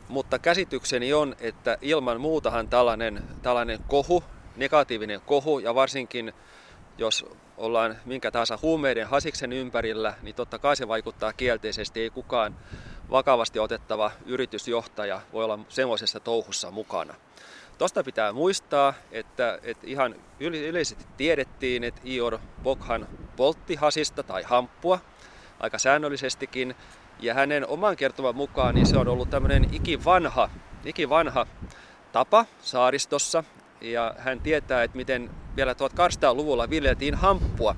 [0.09, 4.25] Mutta käsitykseni on, että ilman muutahan tällainen, tällainen kohu,
[4.57, 6.33] negatiivinen kohu ja varsinkin
[6.99, 12.01] jos ollaan minkä tahansa huumeiden hasiksen ympärillä, niin totta kai se vaikuttaa kielteisesti.
[12.01, 12.57] Ei kukaan
[13.11, 17.15] vakavasti otettava yritysjohtaja voi olla semmoisessa touhussa mukana.
[17.79, 25.01] Tosta pitää muistaa, että, että ihan yleisesti tiedettiin, että Ior Bokhan poltti hasista tai hamppua
[25.61, 26.75] aika säännöllisestikin.
[27.21, 30.51] Ja hänen oman kertoman mukaan niin se on ollut tämmöinen ikivanha,
[30.85, 31.47] ikivanha
[32.13, 33.45] tapa saaristossa.
[33.81, 37.77] Ja hän tietää, että miten vielä 1800-luvulla viljeltiin hamppua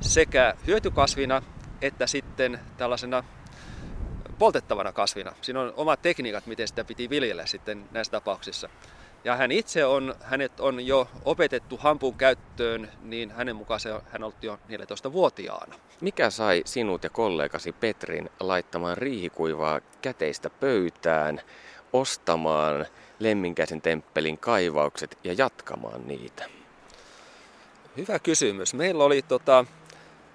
[0.00, 1.42] sekä hyötykasvina
[1.82, 3.24] että sitten tällaisena
[4.42, 5.32] poltettavana kasvina.
[5.40, 8.68] Siinä on omat tekniikat, miten sitä piti viljellä sitten näissä tapauksissa.
[9.24, 14.24] Ja hän itse on, hänet on jo opetettu hampun käyttöön, niin hänen mukaan se, hän
[14.24, 15.74] oltiin jo 14-vuotiaana.
[16.00, 21.40] Mikä sai sinut ja kollegasi Petrin laittamaan riihikuivaa käteistä pöytään,
[21.92, 22.86] ostamaan
[23.18, 26.44] Lemminkäisen temppelin kaivaukset ja jatkamaan niitä?
[27.96, 28.74] Hyvä kysymys.
[28.74, 29.64] Meillä oli tota,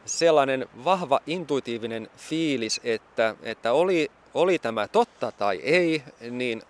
[0.07, 6.61] sellainen vahva intuitiivinen fiilis, että, että oli, oli tämä totta tai ei, niin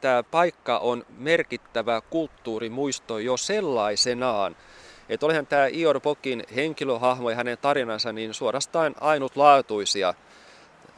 [0.00, 4.56] tämä paikka on merkittävä kulttuurimuisto jo sellaisenaan.
[5.08, 10.14] Että olihan tämä Ior Pokin henkilöhahmo ja hänen tarinansa niin suorastaan ainutlaatuisia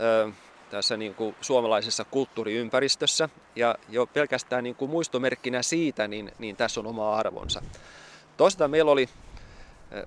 [0.00, 0.30] ö,
[0.70, 3.28] tässä niin kuin suomalaisessa kulttuuriympäristössä.
[3.56, 7.62] Ja jo pelkästään niin kuin muistomerkkinä siitä, niin, niin tässä on oma arvonsa.
[8.36, 9.08] Toisaalta meillä oli,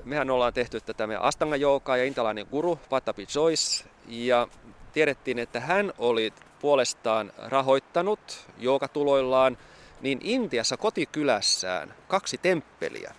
[0.03, 3.85] mehän ollaan tehty tätä meidän Astanga ja intalainen guru Patapi Joyce.
[4.07, 4.47] Ja
[4.93, 8.19] tiedettiin, että hän oli puolestaan rahoittanut
[8.57, 9.57] joukatuloillaan
[10.01, 13.15] niin Intiassa kotikylässään kaksi temppeliä.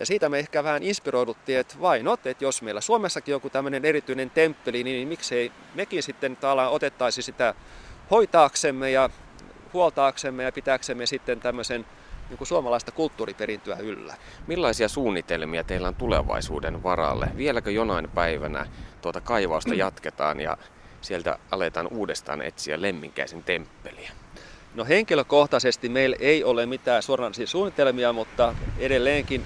[0.00, 3.84] Ja siitä me ehkä vähän inspiroiduttiin, että vain not, että jos meillä Suomessakin joku tämmöinen
[3.84, 7.54] erityinen temppeli, niin miksei mekin sitten täällä otettaisi sitä
[8.10, 9.10] hoitaaksemme ja
[9.72, 11.86] huoltaaksemme ja pitääksemme sitten tämmöisen
[12.28, 14.14] niin kuin suomalaista kulttuuriperintöä yllä.
[14.46, 17.30] Millaisia suunnitelmia teillä on tulevaisuuden varalle?
[17.36, 18.66] Vieläkö jonain päivänä
[19.00, 20.56] tuota kaivausta jatketaan ja
[21.00, 24.10] sieltä aletaan uudestaan etsiä Lemminkäisen temppeliä?
[24.74, 29.44] No henkilökohtaisesti meillä ei ole mitään suoranaisia suunnitelmia, mutta edelleenkin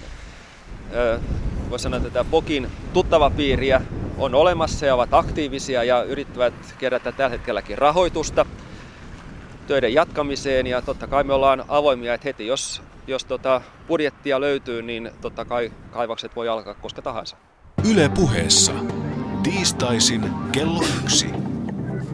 [1.71, 3.81] voisi sanoa tätä Pokin tuttava piiriä
[4.19, 8.47] on olemassa ja ovat aktiivisia ja yrittävät kerätä tällä hetkelläkin rahoitusta
[9.67, 14.83] töiden jatkamiseen ja totta kai me ollaan avoimia, että heti jos, jos tota budjettia löytyy,
[14.83, 17.37] niin totta kai kaivakset voi alkaa koska tahansa.
[17.91, 18.73] Yle puheessa.
[19.43, 21.27] Tiistaisin kello yksi.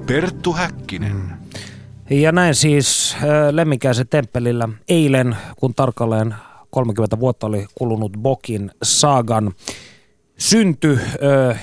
[0.06, 1.38] Perttu Häkkinen.
[2.10, 3.16] Ja näin siis
[3.50, 6.34] Lemminkäisen temppelillä eilen, kun tarkalleen
[6.70, 9.52] 30 vuotta oli kulunut Bokin saagan
[10.38, 11.00] synty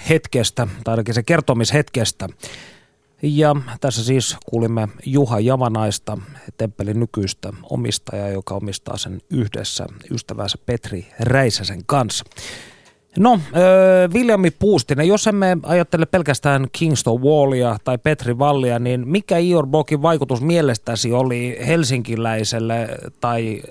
[0.10, 2.30] hetkestä, tai ainakin se kertomishetkestä.
[3.28, 6.18] Ja tässä siis kuulimme Juha Javanaista,
[6.58, 12.26] temppelin nykyistä omistajaa, joka omistaa sen yhdessä ystävänsä Petri Räisäsen kanssa.
[13.18, 19.38] No, äh, Viljami Puustinen, jos emme ajattele pelkästään Kingston Wallia tai Petri Vallia, niin mikä
[19.38, 22.88] Ior Bokin vaikutus mielestäsi oli helsinkiläiselle
[23.22, 23.62] tai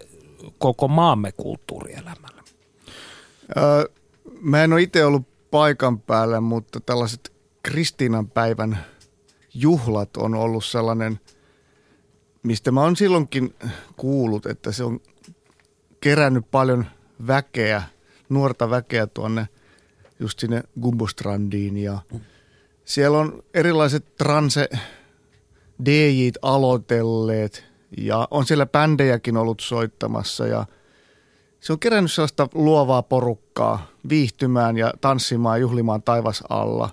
[0.58, 2.42] koko maamme kulttuurielämälle?
[3.56, 3.84] Öö,
[4.40, 8.78] mä en ole itse ollut paikan päällä, mutta tällaiset Kristiinan päivän
[9.54, 11.20] juhlat on ollut sellainen,
[12.42, 13.54] mistä mä oon silloinkin
[13.96, 15.00] kuullut, että se on
[16.00, 16.86] kerännyt paljon
[17.26, 17.82] väkeä,
[18.28, 19.48] nuorta väkeä tuonne
[20.20, 21.98] just sinne Gumbostrandiin ja
[22.84, 24.68] siellä on erilaiset transe
[25.84, 27.64] DJt aloitelleet
[27.96, 30.66] ja on siellä bändejäkin ollut soittamassa ja
[31.60, 36.90] se on kerännyt sellaista luovaa porukkaa viihtymään ja tanssimaan, juhlimaan taivas alla.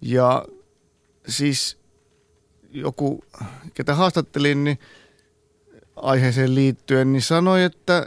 [0.00, 0.44] Ja
[1.28, 1.79] siis
[2.70, 3.24] joku,
[3.74, 4.78] ketä haastattelin, niin
[5.96, 8.06] aiheeseen liittyen, niin sanoi, että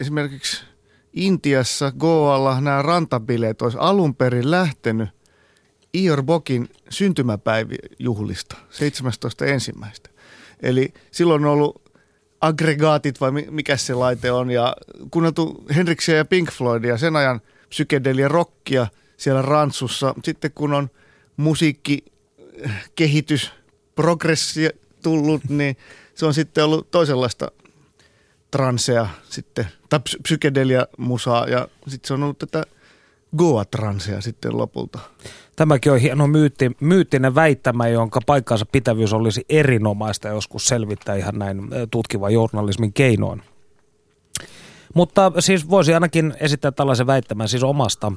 [0.00, 0.64] esimerkiksi
[1.12, 5.08] Intiassa Goalla nämä rantabileet olisi alun perin lähtenyt
[5.94, 9.46] Ior Bokin syntymäpäiväjuhlista 17.
[9.46, 10.10] ensimmäistä.
[10.62, 11.82] Eli silloin on ollut
[12.40, 14.76] aggregaatit vai mikä se laite on ja
[15.10, 20.14] kuunneltu Henriksen ja Pink Floydia sen ajan psykedelia rockia siellä Rantsussa.
[20.24, 20.90] Sitten kun on
[21.36, 22.04] musiikki
[22.94, 23.52] kehitys
[23.94, 24.68] progressi
[25.02, 25.76] tullut, niin
[26.14, 27.50] se on sitten ollut toisenlaista
[28.50, 32.62] transea sitten, tai psykedelia musaa ja sitten se on ollut tätä
[33.36, 34.98] Goa-transea sitten lopulta.
[35.56, 41.68] Tämäkin on hieno myytti, myyttinen väittämä, jonka paikkansa pitävyys olisi erinomaista joskus selvittää ihan näin
[41.90, 43.42] tutkivan journalismin keinoin.
[44.94, 48.12] Mutta siis voisi ainakin esittää tällaisen väittämän siis omasta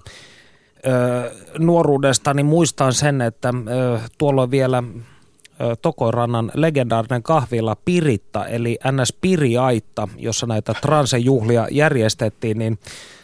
[0.88, 2.44] ö, nuoruudestani.
[2.44, 4.84] Muistan sen, että ö, tuolloin vielä
[5.82, 12.80] Tokorannan legendaarinen kahvila Piritta, eli NS Piriaitta, jossa näitä transejuhlia järjestettiin, niin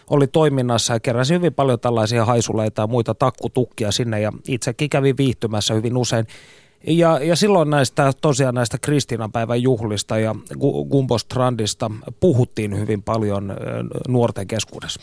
[0.10, 5.18] oli toiminnassa ja keräsi hyvin paljon tällaisia haisuleita ja muita takkutukkia sinne ja itsekin kävin
[5.18, 6.28] viihtymässä hyvin usein.
[6.88, 10.36] Ja, ja silloin näistä tosiaan näistä Kristiinanpäivän juhlista ja
[10.90, 13.54] Gumbostrandista puhuttiin hyvin paljon
[14.08, 15.02] nuorten keskuudessa.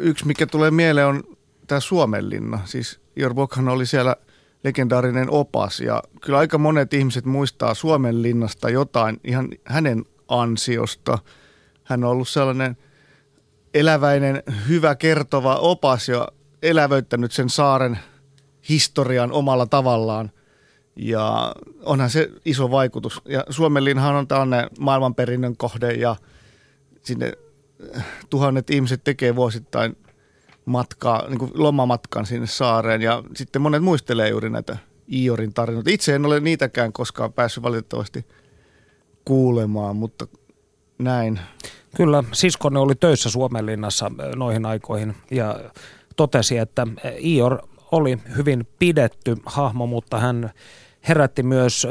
[0.00, 1.22] Yksi, mikä tulee mieleen on
[1.66, 2.60] tämä Suomenlinna.
[2.64, 4.16] Siis Jorbokhan oli siellä–
[4.64, 11.18] legendaarinen opas ja kyllä aika monet ihmiset muistaa Suomen linnasta jotain ihan hänen ansiosta.
[11.84, 12.76] Hän on ollut sellainen
[13.74, 16.28] eläväinen, hyvä kertova opas ja
[16.62, 17.98] elävöittänyt sen saaren
[18.68, 20.30] historian omalla tavallaan.
[20.96, 23.22] Ja onhan se iso vaikutus.
[23.24, 26.16] Ja Suomenlinhan on tällainen maailmanperinnön kohde ja
[27.02, 27.32] sinne
[28.30, 29.96] tuhannet ihmiset tekee vuosittain
[30.64, 34.76] matkaa, niin kuin lomamatkan sinne saareen ja sitten monet muistelee juuri näitä
[35.12, 35.90] Iorin tarinoita.
[35.90, 38.26] Itse en ole niitäkään koskaan päässyt valitettavasti
[39.24, 40.26] kuulemaan, mutta
[40.98, 41.40] näin.
[41.96, 45.60] Kyllä, siskoni oli töissä Suomenlinnassa noihin aikoihin ja
[46.16, 46.86] totesi, että
[47.18, 47.58] Ior
[47.92, 50.50] oli hyvin pidetty hahmo, mutta hän
[51.08, 51.86] herätti myös,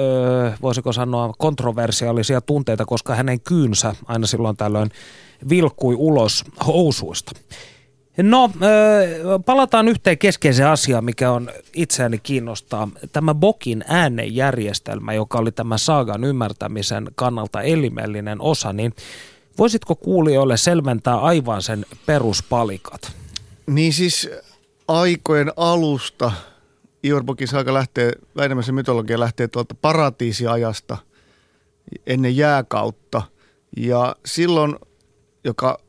[0.61, 4.89] voisiko sanoa, kontroversiaalisia tunteita, koska hänen kyynsä aina silloin tällöin
[5.49, 7.31] vilkkui ulos housuista.
[8.23, 8.51] No,
[9.45, 12.89] palataan yhteen keskeiseen asiaan, mikä on itseäni kiinnostaa.
[13.11, 18.93] Tämä Bokin äänejärjestelmä, joka oli tämä saagan ymmärtämisen kannalta elimellinen osa, niin
[19.57, 23.11] voisitko kuulijoille selventää aivan sen peruspalikat?
[23.67, 24.29] Niin siis
[24.87, 26.31] aikojen alusta
[27.25, 30.97] Bokin saaga lähtee, Väinämäisen mytologia lähtee tuolta paratiisiajasta
[32.07, 33.21] ennen jääkautta.
[33.77, 34.75] Ja silloin,
[35.43, 35.79] joka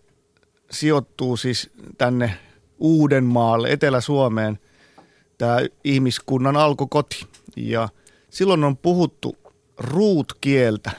[0.71, 2.39] sijoittuu siis tänne
[2.79, 4.59] Uudenmaalle, Etelä-Suomeen,
[5.39, 7.27] tämä ihmiskunnan alkukoti.
[7.57, 7.89] Ja
[8.31, 9.37] silloin on puhuttu
[9.79, 10.91] ruutkieltä,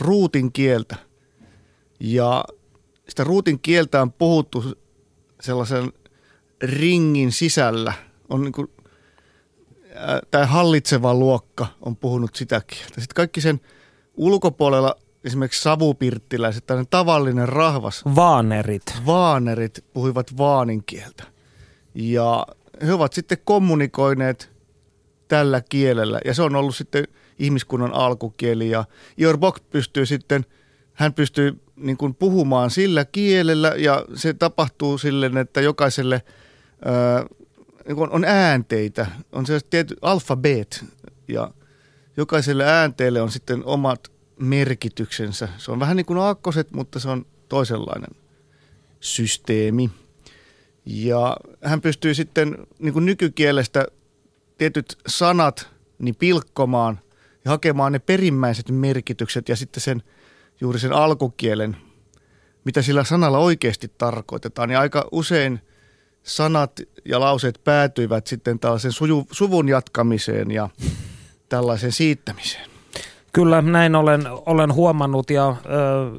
[0.00, 0.96] ruutin kieltä.
[2.00, 2.44] Ja
[3.08, 4.64] sitä ruutin kieltä on puhuttu
[5.40, 5.92] sellaisen
[6.62, 7.92] ringin sisällä.
[8.28, 8.68] On niin kuin,
[10.30, 13.00] tämä hallitseva luokka on puhunut sitä kieltä.
[13.00, 13.60] Sitten kaikki sen
[14.16, 18.04] ulkopuolella esimerkiksi savupirttiläiset, tällainen tavallinen rahvas.
[18.16, 18.82] Vaanerit.
[19.06, 21.24] Vaanerit puhuivat vaanin kieltä.
[21.94, 22.46] Ja
[22.86, 24.52] he ovat sitten kommunikoineet
[25.28, 27.04] tällä kielellä ja se on ollut sitten
[27.38, 28.84] ihmiskunnan alkukieli ja
[29.18, 30.44] Ior Bock pystyy sitten,
[30.92, 36.22] hän pystyy niin kuin puhumaan sillä kielellä ja se tapahtuu silleen, että jokaiselle
[36.84, 37.26] ää,
[37.88, 40.84] niin on äänteitä, on se tietty alfabet
[41.28, 41.50] ja
[42.16, 45.48] jokaiselle äänteelle on sitten omat merkityksensä.
[45.58, 48.10] Se on vähän niin kuin aakkoset, mutta se on toisenlainen
[49.00, 49.90] systeemi.
[50.86, 53.86] Ja hän pystyy sitten niin kuin nykykielestä
[54.58, 55.68] tietyt sanat
[55.98, 57.00] niin pilkkomaan
[57.44, 60.02] ja hakemaan ne perimmäiset merkitykset ja sitten sen
[60.60, 61.76] juuri sen alkukielen,
[62.64, 64.70] mitä sillä sanalla oikeasti tarkoitetaan.
[64.70, 65.60] Ja aika usein
[66.22, 70.68] sanat ja lauseet päätyivät sitten tällaisen suju, suvun jatkamiseen ja
[71.48, 72.73] tällaisen siittämiseen.
[73.34, 76.10] Kyllä, näin olen, olen huomannut ja ö,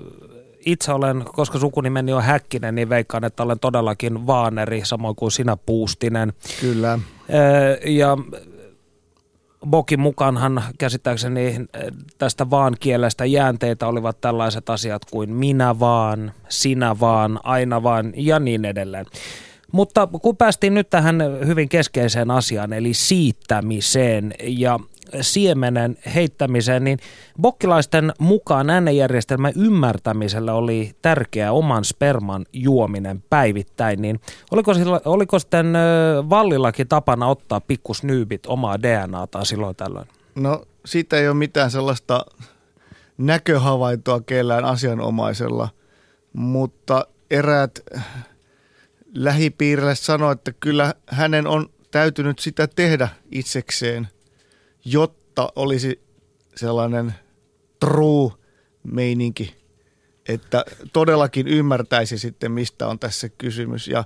[0.66, 5.58] itse olen, koska sukunimeni on Häkkinen, niin veikkaan, että olen todellakin Vaaneri, samoin kuin sinä
[5.66, 6.34] Puustinen.
[6.62, 7.00] Kyllä.
[7.30, 8.18] Ö, ja
[9.70, 11.66] Bokin mukaanhan käsittääkseni
[12.18, 18.40] tästä vaan kielestä jäänteitä olivat tällaiset asiat kuin minä vaan, sinä vaan, aina vaan ja
[18.40, 19.06] niin edelleen.
[19.72, 24.80] Mutta kun päästiin nyt tähän hyvin keskeiseen asiaan, eli siittämiseen ja
[25.22, 27.00] siemenen heittämiseen, niin
[27.42, 34.02] bokkilaisten mukaan äänenjärjestelmän ymmärtämisellä oli tärkeää oman sperman juominen päivittäin.
[34.02, 34.20] Niin
[34.52, 35.74] oliko, sillä, oliko sitten
[36.30, 40.08] Vallillakin tapana ottaa pikkusnyypit omaa DNAtaan silloin tällöin?
[40.36, 42.26] No siitä ei ole mitään sellaista
[43.18, 45.70] näköhavaintoa kellään asianomaisella,
[46.34, 47.80] mutta eräät
[49.14, 54.08] lähipiirilläiset sanoi, että kyllä hänen on täytynyt sitä tehdä itsekseen,
[54.86, 56.00] jotta olisi
[56.56, 57.14] sellainen
[57.80, 58.32] true
[58.84, 59.56] meininki,
[60.30, 63.88] että todellakin ymmärtäisi sitten, mistä on tässä kysymys.
[63.88, 64.04] Ja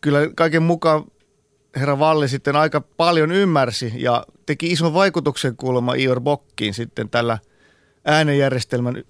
[0.00, 1.04] kyllä kaiken mukaan
[1.76, 7.38] herra Valli sitten aika paljon ymmärsi ja teki ison vaikutuksen kuulemma Ior Bokkiin sitten tällä
[8.04, 9.04] äänenjärjestelmän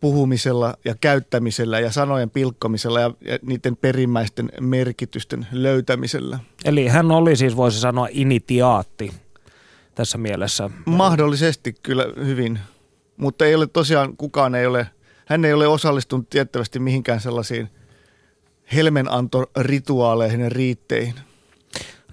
[0.00, 6.38] puhumisella ja käyttämisellä ja sanojen pilkkomisella ja, ja niiden perimmäisten merkitysten löytämisellä.
[6.64, 9.12] Eli hän oli siis, voisi sanoa, initiaatti
[9.94, 10.70] tässä mielessä.
[10.84, 12.58] Mahdollisesti kyllä hyvin,
[13.16, 14.86] mutta ei ole tosiaan, kukaan ei ole,
[15.26, 17.68] hän ei ole osallistunut tiettävästi mihinkään sellaisiin
[18.74, 21.14] helmenantorituaaleihin ja riitteihin.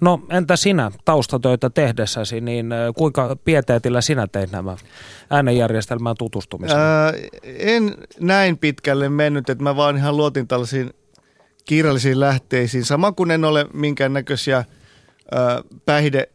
[0.00, 2.66] No entä sinä taustatöitä tehdessäsi, niin
[2.96, 4.76] kuinka pieteetillä sinä teit nämä
[5.30, 6.78] äänenjärjestelmään tutustumisen?
[6.78, 10.90] Ää, en näin pitkälle mennyt, että mä vaan ihan luotin tällaisiin
[11.64, 12.84] kirjallisiin lähteisiin.
[12.84, 16.28] Sama kuin en ole minkäännäköisiä ää, päihde,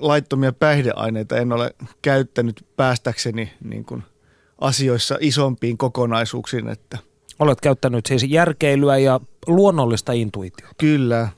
[0.00, 4.02] laittomia päihdeaineita en ole käyttänyt päästäkseni niin kuin
[4.58, 6.68] asioissa isompiin kokonaisuuksiin.
[6.68, 6.98] Että.
[7.38, 10.74] Olet käyttänyt siis järkeilyä ja luonnollista intuitiota.
[10.78, 11.28] Kyllä,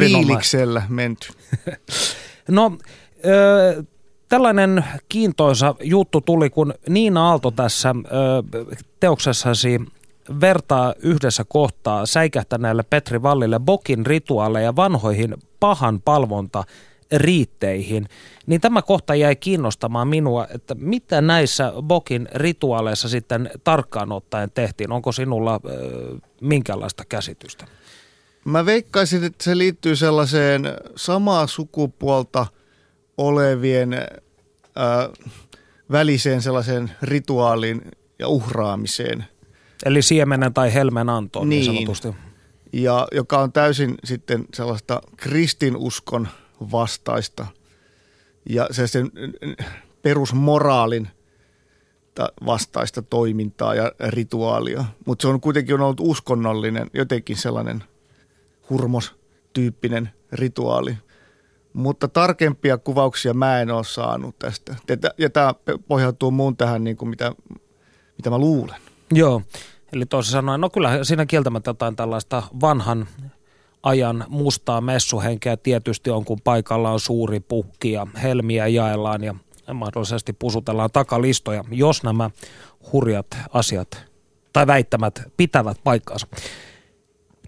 [0.00, 1.28] fiiliksellä menty.
[2.48, 2.76] no,
[3.26, 3.84] ö,
[4.28, 8.12] tällainen kiintoisa juttu tuli, kun Niina Aalto tässä ö,
[9.00, 9.80] teoksessasi
[10.40, 16.64] vertaa yhdessä kohtaa säikähtäneelle Petri Vallille Bokin rituaaleja vanhoihin pahan palvonta
[17.12, 18.08] riitteihin,
[18.46, 24.92] niin tämä kohta jäi kiinnostamaan minua, että mitä näissä Bokin rituaaleissa sitten tarkkaan ottaen tehtiin.
[24.92, 27.66] Onko sinulla ö, minkälaista käsitystä?
[28.44, 30.62] Mä veikkaisin, että se liittyy sellaiseen
[30.96, 32.46] samaa sukupuolta
[33.16, 35.32] olevien äh,
[35.92, 37.82] väliseen sellaiseen rituaaliin
[38.18, 39.24] ja uhraamiseen.
[39.84, 42.08] Eli siemenen tai helmen antoon niin, niin sanotusti.
[42.72, 46.28] Ja joka on täysin sitten sellaista kristinuskon
[46.70, 47.46] vastaista
[48.48, 49.10] ja se sen
[50.02, 51.08] perusmoraalin
[52.46, 54.84] vastaista toimintaa ja rituaalia.
[55.06, 57.84] Mutta se on kuitenkin ollut uskonnollinen, jotenkin sellainen–
[58.70, 60.98] hurmos-tyyppinen rituaali.
[61.72, 64.76] Mutta tarkempia kuvauksia mä en ole saanut tästä.
[65.18, 65.54] Ja tämä
[65.88, 67.32] pohjautuu muun tähän, niin kuin mitä,
[68.16, 68.80] mitä mä luulen.
[69.12, 69.42] Joo,
[69.92, 73.08] eli toisin sanoen, no kyllä siinä kieltämättä jotain tällaista vanhan
[73.82, 79.34] ajan mustaa messuhenkeä tietysti on, kun paikalla on suuri pukki ja helmiä jaellaan ja
[79.74, 82.30] mahdollisesti pusutellaan takalistoja, jos nämä
[82.92, 84.04] hurjat asiat
[84.52, 86.26] tai väittämät pitävät paikkaansa.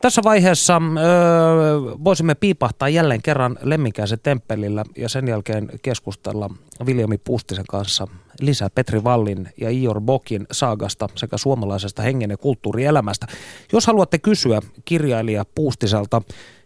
[0.04, 6.50] Tässä vaiheessa öö, voisimme piipahtaa jälleen kerran Lemminkäisen temppelillä ja sen jälkeen keskustella
[6.86, 8.08] Viljami Pustisen kanssa
[8.40, 13.26] lisää Petri Vallin ja Ior Bokin saagasta sekä suomalaisesta hengen ja kulttuurielämästä.
[13.72, 16.22] Jos haluatte kysyä kirjailija Puustiselta,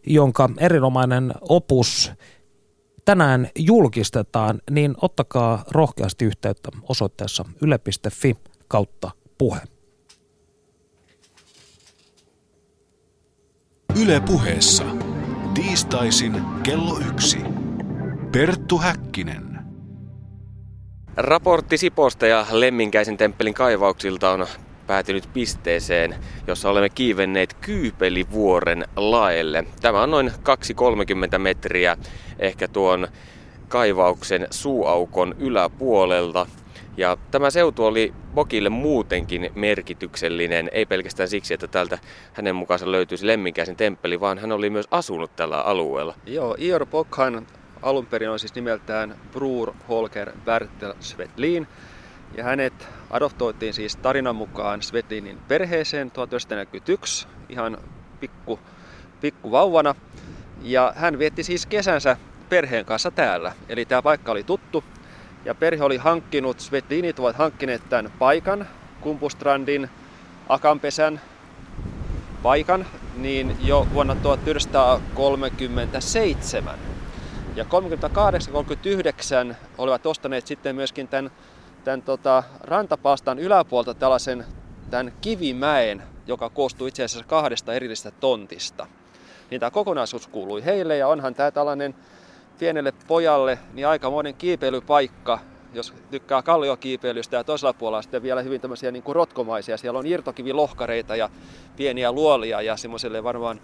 [0.06, 2.12] jonka erinomainen opus
[3.04, 8.36] tänään julkistetaan, niin ottakaa rohkeasti yhteyttä osoitteessa yle.fi
[8.68, 9.60] kautta puhe.
[13.96, 14.84] Yle puheessa.
[15.54, 17.38] Tiistaisin kello yksi.
[18.32, 19.58] Perttu Häkkinen.
[21.16, 24.46] Raportti Siposta ja Lemminkäisen temppelin kaivauksilta on
[24.86, 26.14] päätynyt pisteeseen,
[26.46, 29.64] jossa olemme kiivenneet Kyypelivuoren laelle.
[29.80, 30.30] Tämä on noin
[31.34, 31.96] 2-30 metriä
[32.38, 33.08] ehkä tuon
[33.68, 36.46] kaivauksen suuaukon yläpuolelta.
[36.98, 41.98] Ja tämä seutu oli Bokille muutenkin merkityksellinen, ei pelkästään siksi, että täältä
[42.32, 46.14] hänen mukaansa löytyisi Lemminkäisen temppeli, vaan hän oli myös asunut tällä alueella.
[46.26, 47.46] Joo, Ior Bokhan
[47.82, 51.66] alun perin on siis nimeltään Brur Holger Bertel Svetlin.
[52.36, 57.78] Ja hänet adoptoitiin siis tarinan mukaan Svetlinin perheeseen 1941 ihan
[58.20, 58.60] pikku,
[59.20, 59.94] pikku vauvana.
[60.62, 62.16] Ja hän vietti siis kesänsä
[62.48, 63.52] perheen kanssa täällä.
[63.68, 64.84] Eli tämä paikka oli tuttu.
[65.44, 68.68] Ja perhe oli hankkinut, Svetlinit ovat hankkineet tämän paikan,
[69.00, 69.90] Kumpustrandin,
[70.48, 71.20] Akanpesän
[72.42, 72.86] paikan,
[73.16, 76.78] niin jo vuonna 1937.
[77.56, 77.64] Ja
[79.50, 81.30] 38-39 olivat ostaneet sitten myöskin tämän,
[81.84, 84.44] tämän tota, rantapaastan yläpuolta tällaisen
[84.90, 88.86] tämän kivimäen, joka koostuu itse asiassa kahdesta erillisestä tontista.
[89.50, 91.94] Niin tämä kokonaisuus kuului heille ja onhan tämä tällainen
[92.58, 95.38] pienelle pojalle niin aikamoinen kiipeilypaikka,
[95.74, 99.76] jos tykkää kalliokiipeilystä ja toisella puolella sitten vielä hyvin tämmöisiä niin kuin rotkomaisia.
[99.76, 101.30] Siellä on irtokivilohkareita ja
[101.76, 103.60] pieniä luolia ja semmoiselle varmaan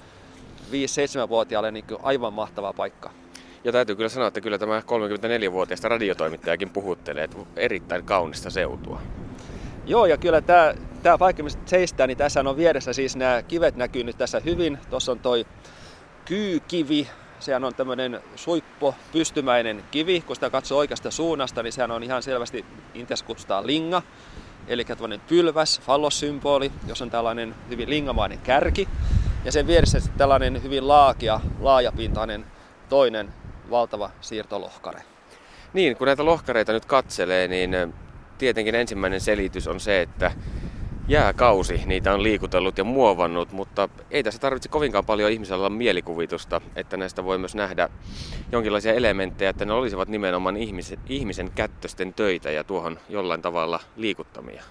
[0.70, 3.11] 5-7-vuotiaalle niin aivan mahtava paikka.
[3.64, 9.01] Ja täytyy kyllä sanoa, että kyllä tämä 34-vuotiaista radiotoimittajakin puhuttelee, että erittäin kaunista seutua.
[9.86, 13.76] Joo, ja kyllä tämä, tämä paikka, missä seistää, niin tässä on vieressä siis nämä kivet
[13.76, 14.78] näkyy nyt tässä hyvin.
[14.90, 15.47] Tuossa on toi
[16.24, 17.09] kyykivi,
[17.45, 20.20] sehän on tämmöinen suippo, pystymäinen kivi.
[20.20, 22.64] Kun sitä katsoo oikeasta suunnasta, niin sehän on ihan selvästi,
[22.95, 24.03] Intes kutsutaan linga.
[24.66, 28.88] Eli tämmöinen pylväs, fallossymboli, jos on tällainen hyvin lingamainen kärki.
[29.45, 32.45] Ja sen vieressä sitten tällainen hyvin laakea, laajapintainen
[32.88, 33.32] toinen
[33.70, 35.03] valtava siirtolohkare.
[35.72, 37.95] Niin, kun näitä lohkareita nyt katselee, niin
[38.38, 40.32] tietenkin ensimmäinen selitys on se, että
[41.09, 46.61] jääkausi niitä on liikutellut ja muovannut, mutta ei tässä tarvitse kovinkaan paljon ihmisellä olla mielikuvitusta,
[46.77, 47.89] että näistä voi myös nähdä
[48.53, 54.63] jonkinlaisia elementtejä, että ne olisivat nimenomaan ihmisen, ihmisen kättösten töitä ja tuohon jollain tavalla liikuttamia.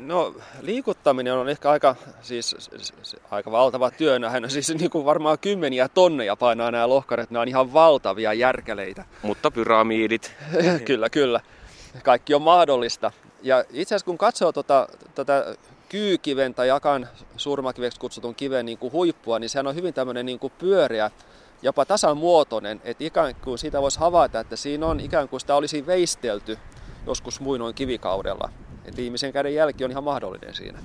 [0.00, 2.70] No liikuttaminen on ehkä aika, siis,
[3.30, 4.20] aika valtava työ.
[4.30, 7.30] Hän on siis niin kuin varmaan kymmeniä tonneja painaa nämä lohkaret.
[7.30, 9.04] Nämä on ihan valtavia järkäleitä.
[9.22, 10.34] Mutta pyramiidit.
[10.84, 11.40] kyllä, kyllä.
[12.02, 13.12] Kaikki on mahdollista.
[13.42, 15.56] Ja itse asiassa kun katsoo tuota, tätä
[15.88, 20.38] kyykiven tai jakan surmakiveksi kutsutun kiven niin kuin huippua, niin sehän on hyvin tämmöinen niin
[20.38, 21.10] kuin pyöreä,
[21.62, 22.80] jopa tasamuotoinen.
[22.84, 26.58] Että ikään kuin siitä voisi havaita, että siinä on ikään kuin sitä olisi veistelty
[27.06, 28.50] joskus muinoin kivikaudella.
[28.84, 30.78] Että ihmisen käden jälki on ihan mahdollinen siinä.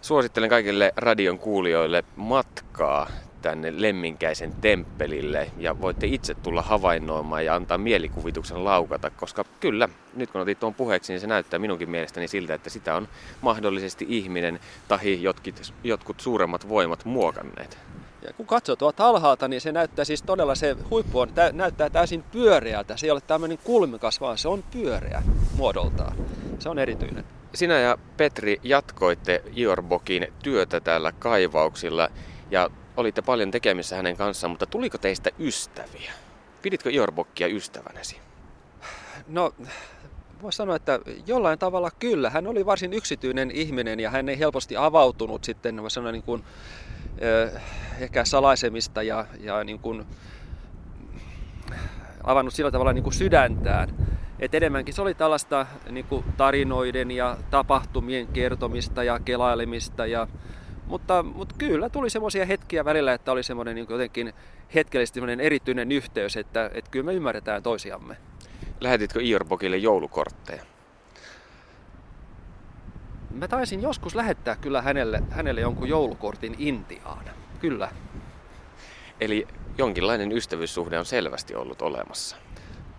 [0.00, 3.10] Suosittelen kaikille radion kuulijoille matkaa
[3.42, 10.30] tänne Lemminkäisen temppelille ja voitte itse tulla havainnoimaan ja antaa mielikuvituksen laukata, koska kyllä, nyt
[10.30, 13.08] kun otit tuon puheeksi, niin se näyttää minunkin mielestäni siltä, että sitä on
[13.40, 17.78] mahdollisesti ihminen tai jotkut, jotkut suuremmat voimat muokanneet.
[18.22, 21.90] Ja kun katsoo tuolta alhaalta, niin se näyttää siis todella, se huippu on, tä, näyttää
[21.90, 22.96] täysin pyöreältä.
[22.96, 25.22] Se ei ole tämmöinen kulmikas, vaan se on pyöreä
[25.56, 26.16] muodoltaan.
[26.58, 27.24] Se on erityinen.
[27.54, 32.08] Sinä ja Petri jatkoitte Iorbokin työtä täällä kaivauksilla
[32.50, 36.12] ja olitte paljon tekemissä hänen kanssaan, mutta tuliko teistä ystäviä?
[36.62, 38.16] Piditkö Iorbokkia ystävänäsi?
[39.28, 39.54] No,
[40.42, 42.30] voisi sanoa, että jollain tavalla kyllä.
[42.30, 46.44] Hän oli varsin yksityinen ihminen ja hän ei helposti avautunut sitten, voisi sanoa niin kuin,
[47.18, 47.62] eh,
[48.00, 50.06] ehkä salaisemista ja, ja niin kuin,
[52.24, 53.88] avannut sillä tavalla niin kuin sydäntään.
[54.38, 60.28] Et enemmänkin se oli tällaista niin kuin tarinoiden ja tapahtumien kertomista ja kelailemista ja
[60.86, 64.32] mutta, mutta kyllä tuli semmoisia hetkiä välillä, että oli semmoinen niin jotenkin
[64.74, 68.16] hetkellisesti semmoinen erityinen yhteys, että, että kyllä me ymmärretään toisiamme.
[68.80, 70.62] Lähetitkö Iorbokille joulukortteja?
[73.30, 77.24] Mä taisin joskus lähettää kyllä hänelle, hänelle jonkun joulukortin Intiaan.
[77.60, 77.88] Kyllä.
[79.20, 82.36] Eli jonkinlainen ystävyyssuhde on selvästi ollut olemassa.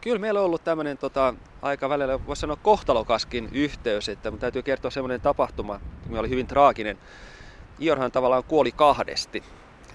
[0.02, 4.62] Kyllä meillä on ollut tämmöinen tota, aika välillä, voisi sanoa kohtalokaskin yhteys, että mun täytyy
[4.62, 6.98] kertoa semmoinen tapahtuma, mikä oli hyvin traaginen.
[7.80, 9.44] Iorhan tavallaan kuoli kahdesti.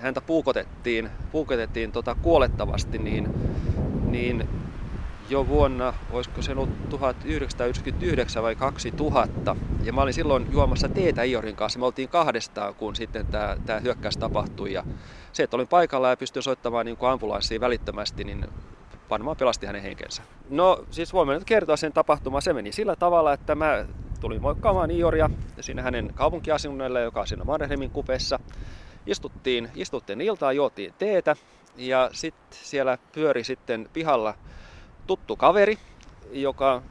[0.00, 3.28] Häntä puukotettiin, puukotettiin tota kuolettavasti niin,
[4.04, 4.48] niin
[5.30, 9.56] jo vuonna, olisiko se ollut 1999 vai 2000.
[9.82, 11.78] Ja mä olin silloin juomassa teetä Iorin kanssa.
[11.78, 14.72] Me oltiin kahdestaan, kun sitten tämä, tämä hyökkäys tapahtui.
[14.72, 14.84] Ja
[15.32, 18.46] se, että olin paikalla ja pystyin soittamaan niin ambulanssiin välittömästi, niin
[19.10, 20.22] varmaan pelasti hänen henkensä.
[20.50, 22.42] No siis voimme nyt kertoa sen tapahtumaan.
[22.42, 23.84] Se meni sillä tavalla, että mä
[24.20, 28.38] tulin moikkaamaan Ioria sinne hänen kaupunkiasunnoille, joka on siinä Mannerheimin kupeessa.
[29.06, 31.36] Istuttiin, istuttiin iltaa, juotiin teetä
[31.78, 34.34] Ja sitten siellä pyöri sitten pihalla
[35.06, 35.78] tuttu kaveri,
[36.32, 36.82] joka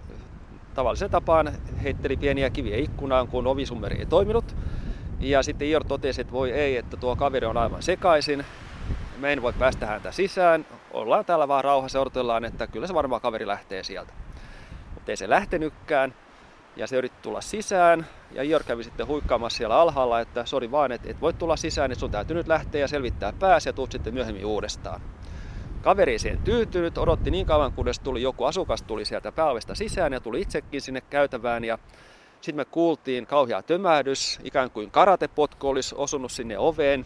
[0.73, 1.51] tavallisen tapaan
[1.83, 4.55] heitteli pieniä kiviä ikkunaan, kun ovisummeri ei toiminut.
[5.19, 8.45] Ja sitten Ior totesi, että voi ei, että tuo kaveri on aivan sekaisin.
[9.17, 10.65] Me en voi päästä häntä sisään.
[10.91, 14.13] Ollaan täällä vaan rauhassa odotellaan, että kyllä se varmaan kaveri lähtee sieltä.
[14.93, 16.13] Mutta ei se lähtenytkään.
[16.77, 18.07] Ja se yritti tulla sisään.
[18.31, 21.91] Ja Ior kävi sitten huikkaamassa siellä alhaalla, että sori vaan, että et voi tulla sisään,
[21.91, 25.01] että sun täytyy nyt lähteä ja selvittää pääsi ja tuut sitten myöhemmin uudestaan.
[25.81, 30.13] Kaveri ei siihen tyytynyt, odotti niin kauan, kunnes tuli joku asukas tuli sieltä pääovesta sisään
[30.13, 31.63] ja tuli itsekin sinne käytävään.
[31.63, 31.79] Ja
[32.41, 37.05] sitten me kuultiin kauhea tömähdys, ikään kuin karatepotku olisi osunut sinne oveen.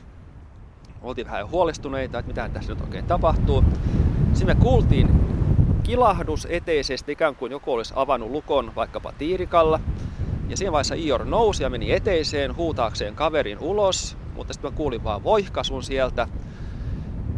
[1.02, 3.64] Oltiin vähän huolestuneita, että mitä tässä nyt oikein tapahtuu.
[4.34, 5.10] Sitten me kuultiin
[5.84, 9.80] kilahdus eteisesti, ikään kuin joku olisi avannut lukon vaikkapa tiirikalla.
[10.50, 15.04] Ja siinä vaiheessa Ior nousi ja meni eteiseen huutaakseen kaverin ulos, mutta sitten mä kuulin
[15.04, 16.28] vaan voihkasun sieltä.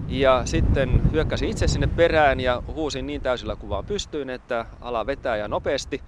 [0.07, 5.05] Ja sitten hyökkäsin itse sinne perään ja huusin niin täysillä kuin vaan pystyin, että ala
[5.05, 6.01] vetää ja nopeasti.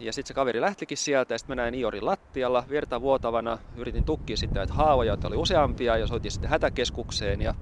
[0.00, 3.58] Ja sitten se kaveri lähtikin sieltä ja sitten mä näin Iorin lattialla verta vuotavana.
[3.76, 7.54] Yritin tukkia sitten näitä haavoja, oli useampia ja soitin sitten hätäkeskukseen ja,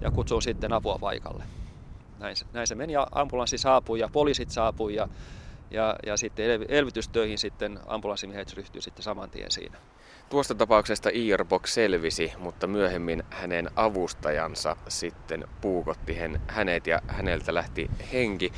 [0.00, 1.44] ja kutsuin sitten apua paikalle.
[2.18, 5.08] Näin se, näin se meni ja ambulanssi saapui ja poliisit saapui ja,
[5.70, 9.78] ja, ja sitten elvytystöihin sitten ambulanssimiehet ryhtyi sitten saman tien siinä.
[10.30, 16.16] Tuosta tapauksesta Iorbok selvisi, mutta myöhemmin hänen avustajansa sitten puukotti
[16.48, 18.52] hänet ja häneltä lähti henki.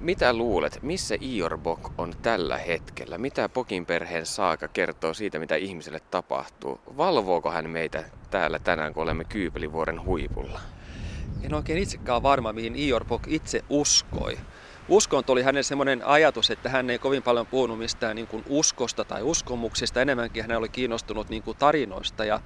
[0.00, 3.18] Mitä luulet, missä Iorbok on tällä hetkellä?
[3.18, 6.80] Mitä Pokin perheen saaka kertoo siitä, mitä ihmiselle tapahtuu?
[6.96, 10.60] Valvooko hän meitä täällä tänään, kun olemme Kyypelivuoren huipulla?
[11.42, 14.38] En oikein itsekään varma, mihin Iorbok itse uskoi
[14.90, 19.04] uskonto oli hänen semmoinen ajatus, että hän ei kovin paljon puhunut mistään niin kuin uskosta
[19.04, 20.00] tai uskomuksista.
[20.00, 22.40] Enemmänkin hän oli kiinnostunut niin kuin tarinoista ja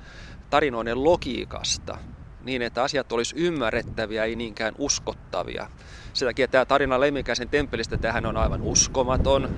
[0.51, 1.99] tarinoiden logiikasta
[2.45, 5.71] niin, että asiat olisi ymmärrettäviä, ei niinkään uskottavia.
[6.13, 9.57] Sen takia tämä tarina Lemminkäisen temppelistä, tähän on aivan uskomaton.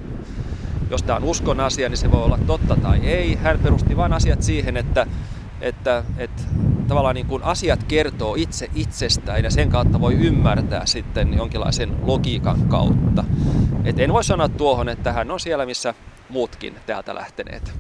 [0.91, 3.35] Jos tämä on uskon asia, niin se voi olla totta tai ei.
[3.35, 5.07] Hän perusti vain asiat siihen, että,
[5.61, 6.43] että, että
[6.89, 12.69] tavallaan niin kuin asiat kertoo itse itsestään ja sen kautta voi ymmärtää sitten jonkinlaisen logiikan
[12.69, 13.25] kautta.
[13.85, 15.95] Et en voi sanoa tuohon, että hän on siellä, missä
[16.29, 17.73] muutkin täältä lähteneet.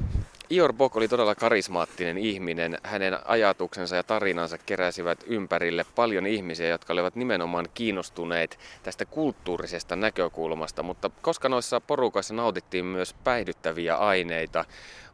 [0.50, 2.78] Ior Bok oli todella karismaattinen ihminen.
[2.82, 10.82] Hänen ajatuksensa ja tarinansa keräsivät ympärille paljon ihmisiä, jotka olivat nimenomaan kiinnostuneet tästä kulttuurisesta näkökulmasta.
[10.82, 14.64] Mutta koska noissa porukoissa nautittiin myös päihdyttäviä aineita,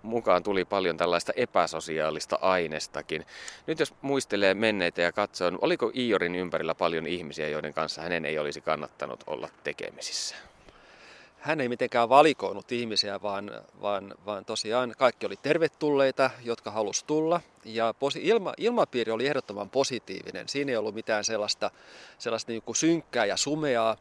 [0.02, 3.26] mukaan tuli paljon tällaista epäsosiaalista ainestakin.
[3.66, 8.38] Nyt jos muistelee menneitä ja katsoo, oliko Iorin ympärillä paljon ihmisiä, joiden kanssa hänen ei
[8.38, 10.36] olisi kannattanut olla tekemisissä?
[11.42, 13.50] hän ei mitenkään valikoinut ihmisiä, vaan,
[13.82, 17.40] vaan, vaan tosiaan kaikki oli tervetulleita, jotka halusi tulla.
[17.64, 20.48] Ja posi, ilma, ilmapiiri oli ehdottoman positiivinen.
[20.48, 21.70] Siinä ei ollut mitään sellaista,
[22.18, 23.96] sellaista niin kuin synkkää ja sumeaa.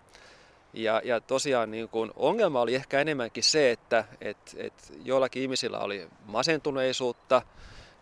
[0.74, 5.80] Ja, ja tosiaan niin kuin ongelma oli ehkä enemmänkin se, että et, et joillakin ihmisillä
[5.80, 7.42] oli masentuneisuutta,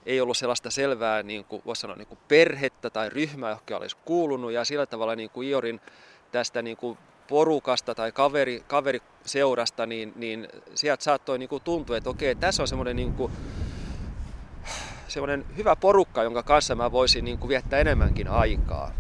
[0.06, 4.52] ei ollut sellaista selvää niin kuin, sanoa, niin kuin perhettä tai ryhmää, johon olisi kuulunut.
[4.52, 5.82] Ja sillä tavalla niin kuin Iorin
[6.32, 6.98] tästä niin kuin
[7.28, 12.68] porukasta tai kaveri, kaveriseurasta, niin, niin sieltä saattoi niin kuin tuntua, että okei, tässä on
[12.68, 13.32] semmoinen niin kuin,
[15.08, 18.92] semmoinen hyvä porukka, jonka kanssa mä voisin niin kuin viettää enemmänkin aikaa.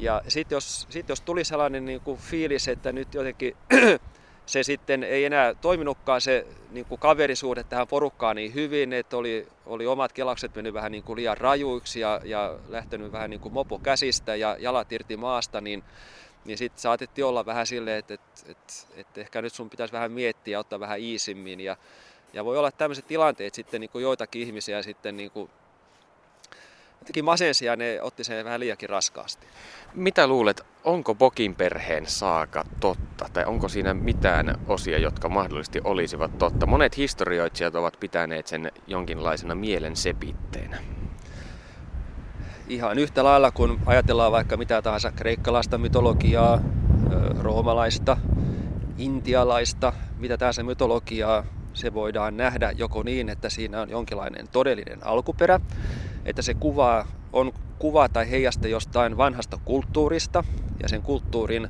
[0.00, 3.56] Ja sitten jos, sit jos tuli sellainen niin kuin fiilis, että nyt jotenkin
[4.46, 9.48] se sitten ei enää toiminutkaan se niin kuin kaverisuhde tähän porukkaan niin hyvin, että oli,
[9.66, 13.54] oli omat kelakset mennyt vähän niin kuin liian rajuiksi ja, ja lähtenyt vähän niin kuin
[13.54, 15.84] mopo käsistä ja jalat irti maasta, niin
[16.44, 20.12] niin sitten saatettiin olla vähän silleen, että, että, että, että ehkä nyt sun pitäisi vähän
[20.12, 21.60] miettiä ja ottaa vähän iisimmin.
[21.60, 21.76] Ja,
[22.32, 25.50] ja voi olla tämmöiset tilanteet sitten niin kuin joitakin ihmisiä sitten niin kuin,
[27.00, 29.46] jotenkin masensi ja ne otti sen vähän liiankin raskaasti.
[29.94, 33.26] Mitä luulet, onko Bokin perheen saaka totta?
[33.32, 36.66] Tai onko siinä mitään osia, jotka mahdollisesti olisivat totta?
[36.66, 40.78] Monet historioitsijat ovat pitäneet sen jonkinlaisena mielen sepitteenä
[42.70, 46.60] ihan yhtä lailla kun ajatellaan vaikka mitä tahansa kreikkalaista mytologiaa,
[47.40, 48.16] roomalaista,
[48.98, 51.44] intialaista, mitä tahansa mytologiaa,
[51.74, 55.60] se voidaan nähdä joko niin, että siinä on jonkinlainen todellinen alkuperä,
[56.30, 60.44] että se kuva on kuva tai heijaste jostain vanhasta kulttuurista
[60.82, 61.68] ja sen kulttuurin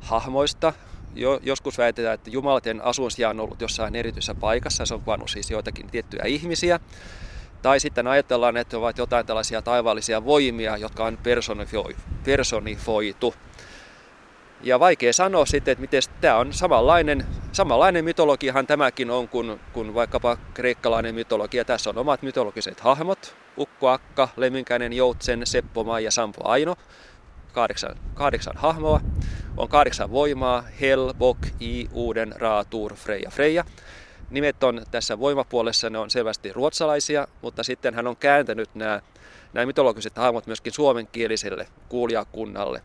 [0.00, 0.72] hahmoista.
[1.14, 5.50] Jo, joskus väitetään, että jumalaten asuinsija on ollut jossain erityisessä paikassa, se on kuvannut siis
[5.50, 6.80] joitakin tiettyjä ihmisiä.
[7.62, 11.18] Tai sitten ajatellaan, että ovat jotain tällaisia taivaallisia voimia, jotka on
[12.24, 13.34] personifoitu.
[14.62, 19.94] Ja vaikea sanoa sitten, että miten tämä on samanlainen, samanlainen mytologiahan tämäkin on kuin, kuin
[19.94, 21.64] vaikkapa kreikkalainen mytologia.
[21.64, 26.76] Tässä on omat mytologiset hahmot, Ukko Akka, Leminkäinen Joutsen, Seppo ja Sampo Aino.
[27.52, 29.00] kahdeksan, kahdeksan hahmoa.
[29.56, 33.64] On kahdeksan voimaa, Hel, Bok, I, Uuden, Ra, Tur, Freja, Freja.
[34.30, 39.00] Nimet on tässä voimapuolessa, ne on selvästi ruotsalaisia, mutta sitten hän on kääntänyt nämä,
[39.52, 42.82] nämä mytologiset hahmot myöskin suomenkieliselle kuulijakunnalle.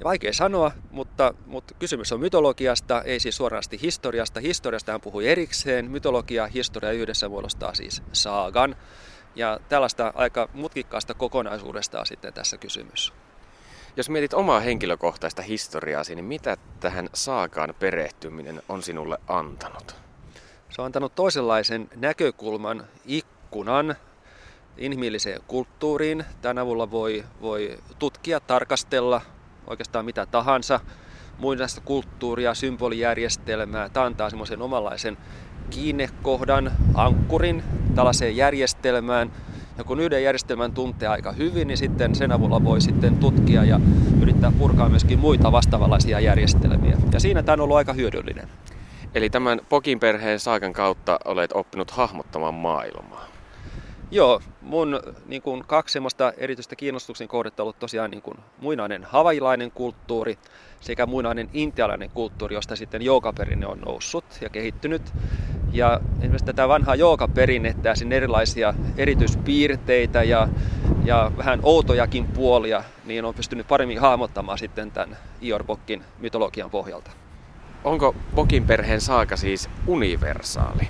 [0.00, 4.40] Ja vaikea sanoa, mutta, mutta kysymys on mytologiasta, ei siis suorasti historiasta.
[4.40, 5.90] Historiasta hän puhui erikseen.
[5.90, 8.76] Mytologia, historia yhdessä muodostaa siis saagan.
[9.36, 13.12] Ja tällaista aika mutkikkaasta kokonaisuudesta on sitten tässä kysymys.
[13.96, 19.96] Jos mietit omaa henkilökohtaista historiaasi, niin mitä tähän saakaan perehtyminen on sinulle antanut?
[20.70, 23.96] Se on antanut toisenlaisen näkökulman, ikkunan
[24.76, 26.24] inhimilliseen kulttuuriin.
[26.42, 29.20] Tämän avulla voi, voi tutkia, tarkastella
[29.66, 30.80] oikeastaan mitä tahansa,
[31.38, 33.88] muinaista kulttuuria, symbolijärjestelmää.
[33.88, 35.18] Tämä antaa semmoisen omanlaisen
[35.70, 37.62] kiinnekohdan, ankkurin
[37.94, 39.32] tällaiseen järjestelmään.
[39.78, 43.80] Ja kun yhden järjestelmän tuntee aika hyvin, niin sitten sen avulla voi sitten tutkia ja
[44.20, 46.96] yrittää purkaa myöskin muita vastaavanlaisia järjestelmiä.
[47.12, 48.48] Ja siinä tämä on ollut aika hyödyllinen.
[49.14, 53.26] Eli tämän Pokin perheen saakan kautta olet oppinut hahmottamaan maailmaa.
[54.10, 59.04] Joo, mun niin kuin, kaksi semmoista erityistä kiinnostuksen kohdetta on ollut tosiaan niin kuin, muinainen
[59.04, 60.38] havailainen kulttuuri
[60.80, 65.02] sekä muinainen intialainen kulttuuri, josta sitten joogaperinne on noussut ja kehittynyt.
[65.72, 70.48] Ja esimerkiksi tätä vanhaa joogaperinnettä ja sen erilaisia erityispiirteitä ja,
[71.04, 77.10] ja vähän outojakin puolia, niin on pystynyt paremmin hahmottamaan sitten tämän Iorbokkin mytologian pohjalta.
[77.84, 80.88] Onko Pokin perheen saaka siis universaali?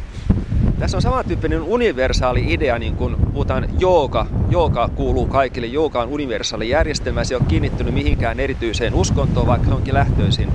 [0.79, 4.27] Tässä on samantyyppinen universaali idea, niin kuin puhutaan jooga.
[4.51, 5.67] Jooga kuuluu kaikille.
[5.67, 7.25] Jooga on universaali järjestelmä.
[7.25, 10.49] Se ole kiinnittynyt mihinkään erityiseen uskontoon, vaikka onkin lähtöisin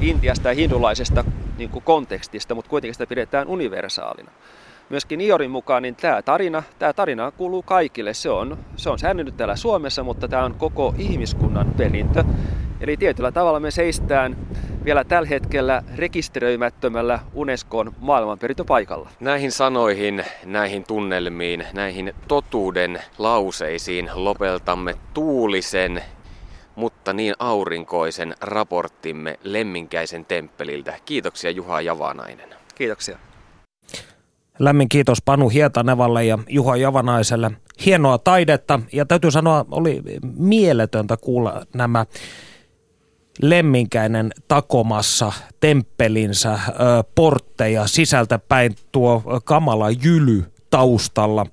[0.00, 1.24] Intiasta ja hindulaisesta
[1.58, 4.30] niin kontekstista, mutta kuitenkin sitä pidetään universaalina.
[4.88, 8.14] Myöskin Iorin mukaan niin tämä tarina, tämä tarina kuuluu kaikille.
[8.14, 12.24] Se on, se on säännellyt täällä Suomessa, mutta tämä on koko ihmiskunnan perintö.
[12.82, 14.36] Eli tietyllä tavalla me seistään
[14.84, 19.10] vielä tällä hetkellä rekisteröimättömällä Unescon maailmanperintöpaikalla.
[19.20, 26.02] Näihin sanoihin, näihin tunnelmiin, näihin totuuden lauseisiin lopeltamme tuulisen,
[26.76, 30.94] mutta niin aurinkoisen raporttimme Lemminkäisen temppeliltä.
[31.04, 32.48] Kiitoksia Juha Javanainen.
[32.74, 33.18] Kiitoksia.
[34.58, 37.50] Lämmin kiitos Panu Hietanevalle ja Juha Javanaiselle.
[37.86, 40.02] Hienoa taidetta ja täytyy sanoa, oli
[40.36, 42.06] mieletöntä kuulla nämä
[43.40, 46.58] Lemminkäinen takomassa temppelinsä ö,
[47.14, 51.46] portteja sisältä päin tuo kamala jyly taustalla.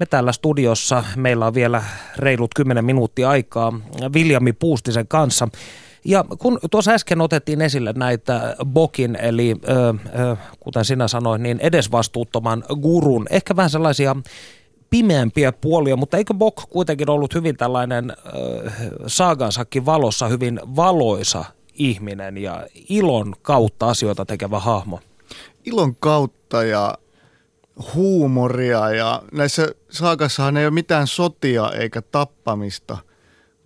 [0.00, 1.82] Me täällä studiossa, meillä on vielä
[2.16, 3.72] reilut 10 minuuttia aikaa
[4.14, 5.48] Viljami Puustisen kanssa.
[6.04, 11.58] Ja kun tuossa äsken otettiin esille näitä Bokin, eli ö, ö, kuten sinä sanoit, niin
[11.60, 14.16] edesvastuuttoman gurun, ehkä vähän sellaisia
[14.90, 18.74] pimeämpiä puolia, mutta eikö Bok kuitenkin ollut hyvin tällainen äh,
[19.06, 25.00] saagansakin valossa hyvin valoisa ihminen ja ilon kautta asioita tekevä hahmo?
[25.64, 26.98] Ilon kautta ja
[27.94, 32.98] huumoria ja näissä saagassahan ei ole mitään sotia eikä tappamista,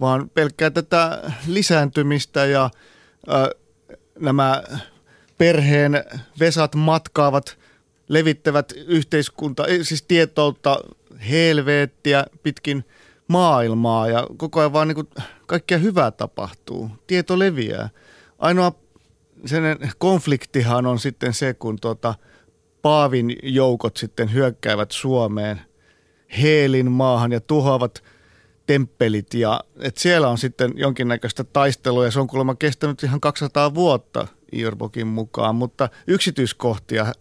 [0.01, 3.49] vaan pelkkää tätä lisääntymistä ja äh,
[4.21, 4.63] nämä
[5.39, 6.05] perheen
[6.41, 7.59] vesat matkaavat,
[8.09, 10.81] levittävät yhteiskunta, siis tietoutta
[11.29, 12.85] helvettiä pitkin
[13.29, 15.09] maailmaa ja koko ajan vaan niin kuin
[15.47, 16.91] kaikkea hyvää tapahtuu.
[17.07, 17.89] Tieto leviää.
[18.39, 18.73] Ainoa
[19.47, 19.65] sen
[19.99, 22.15] konfliktihan on sitten se, kun tuota,
[22.83, 25.61] Paavin joukot sitten hyökkäävät Suomeen
[26.43, 28.03] Heelin maahan ja tuhoavat
[28.67, 29.35] temppelit.
[29.35, 34.27] Ja, et siellä on sitten jonkinnäköistä taistelua ja se on kuulemma kestänyt ihan 200 vuotta
[34.53, 37.13] Iorbokin mukaan, mutta yksityiskohtia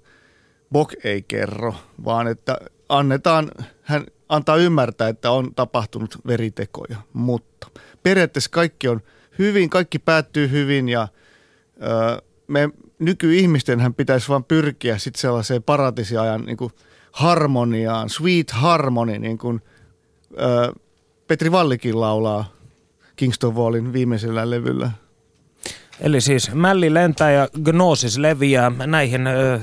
[0.72, 1.76] Bok ei kerro,
[2.06, 2.58] vaan että
[2.90, 3.52] annetaan,
[3.90, 7.68] hän antaa ymmärtää, että on tapahtunut veritekoja, mutta
[8.04, 9.02] periaatteessa kaikki on
[9.40, 11.08] hyvin, kaikki päättyy hyvin ja
[11.84, 12.70] ö, me
[13.00, 16.72] nykyihmisten hän pitäisi vain pyrkiä sitten sellaiseen paratisiajan niin kuin
[17.12, 19.62] harmoniaan, sweet harmony, niin kuin
[20.42, 20.74] ö,
[21.28, 22.54] Petri Vallikin laulaa
[23.16, 24.92] Kingston Wallin viimeisellä levyllä.
[26.02, 28.72] Eli siis mälli lentää ja gnosis leviää.
[28.86, 29.60] Näihin ö,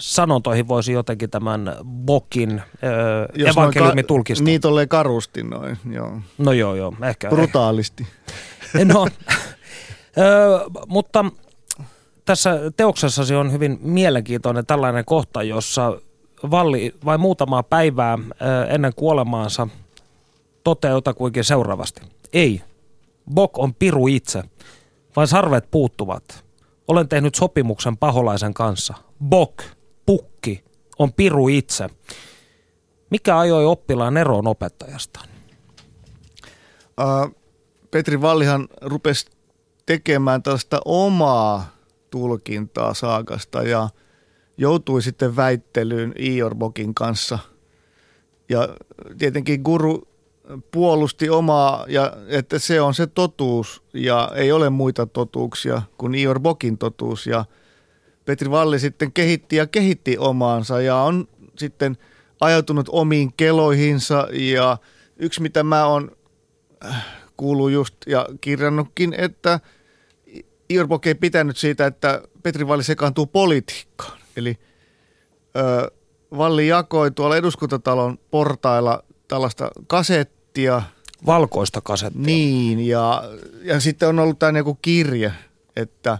[0.00, 4.44] sanontoihin voisi jotenkin tämän Bokin äh, evankeliumin ka- tulkistaa.
[4.44, 6.20] Niin tolleen karusti noin, joo.
[6.38, 7.28] No joo, joo, ehkä.
[7.28, 8.06] Brutaalisti.
[8.84, 9.06] No,
[10.18, 11.24] ö, mutta
[12.24, 16.00] tässä teoksessasi on hyvin mielenkiintoinen tällainen kohta, jossa
[16.50, 18.18] Valli vain muutamaa päivää
[18.68, 19.68] ennen kuolemaansa
[20.64, 22.00] toteaa kuinkin seuraavasti.
[22.32, 22.62] Ei,
[23.34, 24.42] Bok on piru itse,
[25.16, 26.44] vain sarvet puuttuvat.
[26.88, 28.94] Olen tehnyt sopimuksen paholaisen kanssa.
[29.24, 29.62] Bok
[30.06, 30.64] pukki
[30.98, 31.88] on piru itse.
[33.10, 35.28] Mikä ajoi oppilaan eroon opettajastaan?
[37.00, 37.36] Uh,
[37.90, 39.26] Petri Vallihan rupesi
[39.86, 41.76] tekemään tällaista omaa
[42.10, 43.88] tulkintaa saakasta ja
[44.56, 47.38] joutui sitten väittelyyn Iorbokin kanssa.
[48.48, 48.68] Ja
[49.18, 50.08] tietenkin guru
[50.70, 56.40] puolusti omaa, ja että se on se totuus ja ei ole muita totuuksia kuin Ior
[56.40, 57.26] Bokin totuus.
[57.26, 57.44] Ja
[58.26, 61.96] Petri Valli sitten kehitti ja kehitti omaansa ja on sitten
[62.40, 64.78] ajautunut omiin keloihinsa ja
[65.16, 66.10] yksi mitä mä oon
[66.84, 67.06] äh,
[67.36, 69.60] kuullut just ja kirjannutkin, että
[70.68, 74.18] Ior Bok ei pitänyt siitä, että Petri Valli sekaantuu politiikkaan.
[74.36, 74.58] Eli
[75.56, 75.90] ö,
[76.36, 80.82] Valli jakoi tuolla eduskuntatalon portailla tällaista kasettia.
[81.26, 82.22] Valkoista kasettia.
[82.22, 83.22] Niin, ja,
[83.62, 85.32] ja sitten on ollut tämä joku kirje,
[85.76, 86.18] että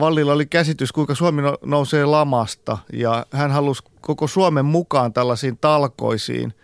[0.00, 5.58] Vallilla oli käsitys, kuinka Suomi no, nousee lamasta, ja hän halusi koko Suomen mukaan tällaisiin
[5.58, 6.54] talkoisiin.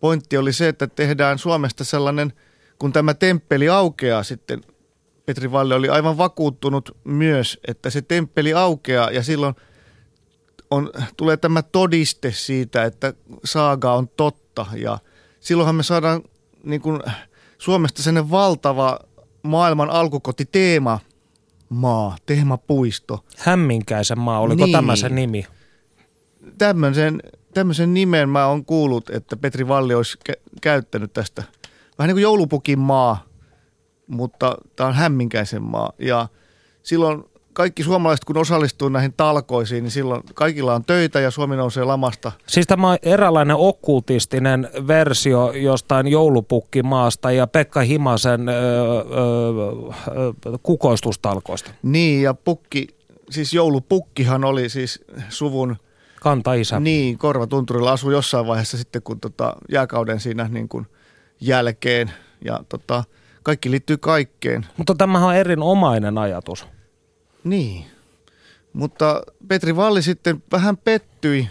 [0.00, 2.32] Pointti oli se, että tehdään Suomesta sellainen,
[2.78, 4.60] kun tämä temppeli aukeaa sitten,
[5.26, 9.54] Petri Valle oli aivan vakuuttunut myös, että se temppeli aukeaa ja silloin
[10.70, 14.98] on, tulee tämä todiste siitä, että saaga on totta ja
[15.40, 16.22] silloinhan me saadaan
[16.64, 17.00] niin kuin
[17.58, 18.98] Suomesta sen valtava
[19.42, 20.98] maailman alkukoti teema
[21.74, 23.24] maa, teemapuisto.
[23.38, 24.72] Hämminkäisen maa, oliko niin.
[24.72, 25.46] tämä se nimi?
[26.58, 27.22] Tämmöisen,
[27.54, 31.42] tämmöisen nimen mä oon kuullut, että Petri Valli olisi kä- käyttänyt tästä.
[31.98, 33.24] Vähän niin kuin joulupukin maa,
[34.06, 35.92] mutta tämä on hämminkäisen maa.
[35.98, 36.28] Ja
[36.82, 41.84] silloin kaikki suomalaiset, kun osallistuu näihin talkoisiin, niin silloin kaikilla on töitä ja Suomi nousee
[41.84, 42.32] lamasta.
[42.46, 50.22] Siis tämä on eräänlainen okkultistinen versio jostain joulupukkimaasta ja Pekka Himasen öö, öö,
[50.62, 51.70] kukoistustalkoista.
[51.82, 52.88] Niin, ja pukki,
[53.30, 55.76] siis joulupukkihan oli siis suvun...
[56.20, 56.80] Kanta-isä.
[56.80, 60.86] Niin, Korvatunturilla asui jossain vaiheessa sitten, kun tota, jääkauden siinä niin kuin
[61.40, 62.12] jälkeen.
[62.44, 63.04] Ja tota,
[63.42, 64.66] kaikki liittyy kaikkeen.
[64.76, 66.66] Mutta tämähän on erinomainen ajatus.
[67.44, 67.84] Niin,
[68.72, 71.48] mutta Petri Valli sitten vähän pettyi,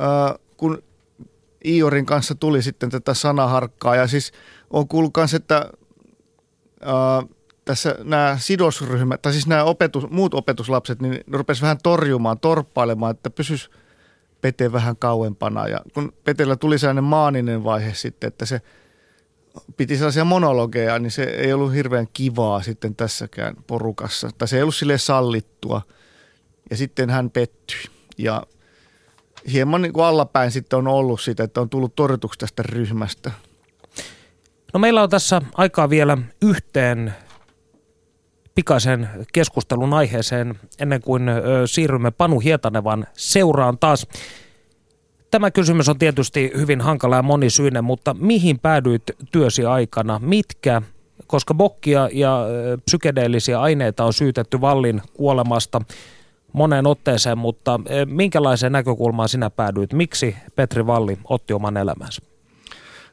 [0.00, 0.82] äh, kun
[1.66, 3.96] Iorin kanssa tuli sitten tätä sanaharkkaa.
[3.96, 4.32] Ja siis
[4.70, 5.70] on kuullut myös, että
[6.82, 7.28] äh,
[7.64, 13.10] tässä nämä sidosryhmät, tai siis nämä opetus, muut opetuslapset, niin ne rupesivat vähän torjumaan, torppailemaan,
[13.10, 13.70] että pysys
[14.40, 15.68] Pete vähän kauempana.
[15.68, 18.60] Ja kun Petellä tuli sellainen maaninen vaihe sitten, että se–
[19.76, 24.30] piti sellaisia monologeja, niin se ei ollut hirveän kivaa sitten tässäkään porukassa.
[24.38, 25.82] Tai se ei ollut sille sallittua.
[26.70, 27.78] Ja sitten hän pettyi.
[28.18, 28.42] Ja
[29.52, 33.30] hieman niin kuin allapäin sitten on ollut sitä, että on tullut torjutuksi tästä ryhmästä.
[34.74, 37.14] No meillä on tässä aikaa vielä yhteen
[38.54, 41.22] pikaisen keskustelun aiheeseen ennen kuin
[41.66, 44.06] siirrymme Panu Hietanevan seuraan taas.
[45.36, 50.18] Tämä kysymys on tietysti hyvin hankala ja monisyinen, mutta mihin päädyit työsi aikana?
[50.18, 50.82] Mitkä,
[51.26, 52.46] koska bokkia ja
[52.84, 55.80] psykedeellisiä aineita on syytetty Vallin kuolemasta
[56.52, 59.92] moneen otteeseen, mutta minkälaiseen näkökulmaan sinä päädyit?
[59.92, 62.22] Miksi Petri Valli otti oman elämänsä?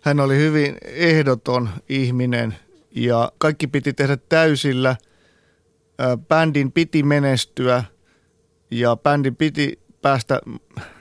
[0.02, 2.56] Hän oli hyvin ehdoton ihminen
[2.96, 4.96] ja kaikki piti tehdä täysillä.
[6.28, 7.84] Bändin piti menestyä
[8.72, 10.42] ja bändin piti päästä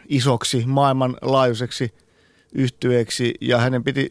[0.09, 1.95] isoksi maailmanlaajuiseksi
[2.55, 4.11] yhtyeeksi ja hänen piti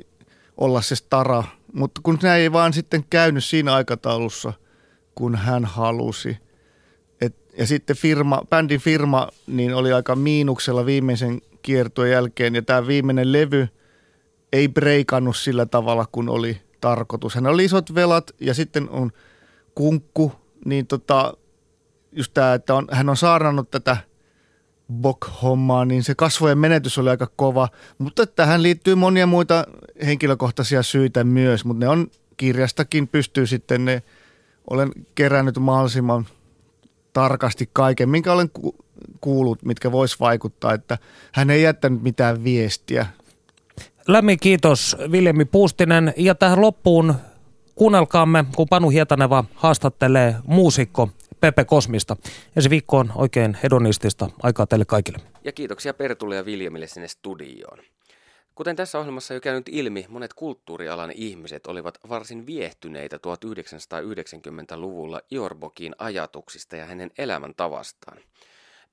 [0.57, 1.43] olla se stara.
[1.73, 4.53] Mutta kun näin ei vaan sitten käynyt siinä aikataulussa,
[5.15, 6.37] kun hän halusi.
[7.21, 12.87] Et, ja sitten firma, bändin firma niin oli aika miinuksella viimeisen kiertueen jälkeen ja tämä
[12.87, 13.67] viimeinen levy
[14.53, 17.35] ei breikannut sillä tavalla, kun oli tarkoitus.
[17.35, 19.11] Hän oli isot velat ja sitten on
[19.75, 20.31] kunkku,
[20.65, 21.33] niin tota,
[22.11, 23.97] just tämä, että on, hän on saarnannut tätä–
[24.91, 27.69] Bok-hommaa, niin se kasvojen menetys oli aika kova.
[27.97, 29.65] Mutta tähän liittyy monia muita
[30.05, 34.03] henkilökohtaisia syitä myös, mutta ne on kirjastakin pystyy sitten ne,
[34.69, 36.25] olen kerännyt mahdollisimman
[37.13, 38.75] tarkasti kaiken, minkä olen ku-
[39.21, 40.97] kuullut, mitkä vois vaikuttaa, että
[41.31, 43.05] hän ei jättänyt mitään viestiä.
[44.07, 47.15] Lämmin kiitos Viljami Puustinen ja tähän loppuun
[47.75, 51.09] kuunnelkaamme, kun Panu Hietaneva haastattelee muusikko
[51.41, 52.17] Pepe Kosmista.
[52.55, 55.19] Ensi viikkoon oikein hedonistista aikaa teille kaikille.
[55.43, 57.79] Ja kiitoksia Pertulle ja Viljamille sinne studioon.
[58.55, 66.75] Kuten tässä ohjelmassa jo käynyt ilmi, monet kulttuurialan ihmiset olivat varsin viehtyneitä 1990-luvulla Iorbokin ajatuksista
[66.75, 68.17] ja hänen elämäntavastaan.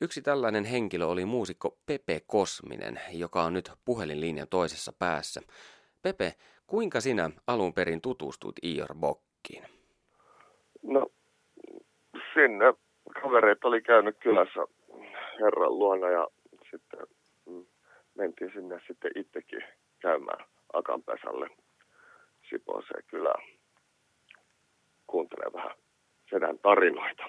[0.01, 5.41] Yksi tällainen henkilö oli muusikko Pepe Kosminen, joka on nyt puhelinlinjan toisessa päässä.
[6.03, 6.35] Pepe,
[6.67, 9.65] kuinka sinä alun perin tutustuit Iorbokkiin?
[10.83, 11.07] No
[12.39, 12.75] sinne
[13.23, 14.61] kavereet oli käynyt kylässä
[15.41, 16.29] herran luona ja
[16.71, 17.07] sitten
[18.15, 19.65] mentiin sinne sitten itsekin
[19.99, 21.49] käymään Akanpesälle
[22.51, 23.43] Sipooseen kylään
[25.07, 25.77] kuuntelemaan vähän
[26.31, 27.23] sedän tarinoita.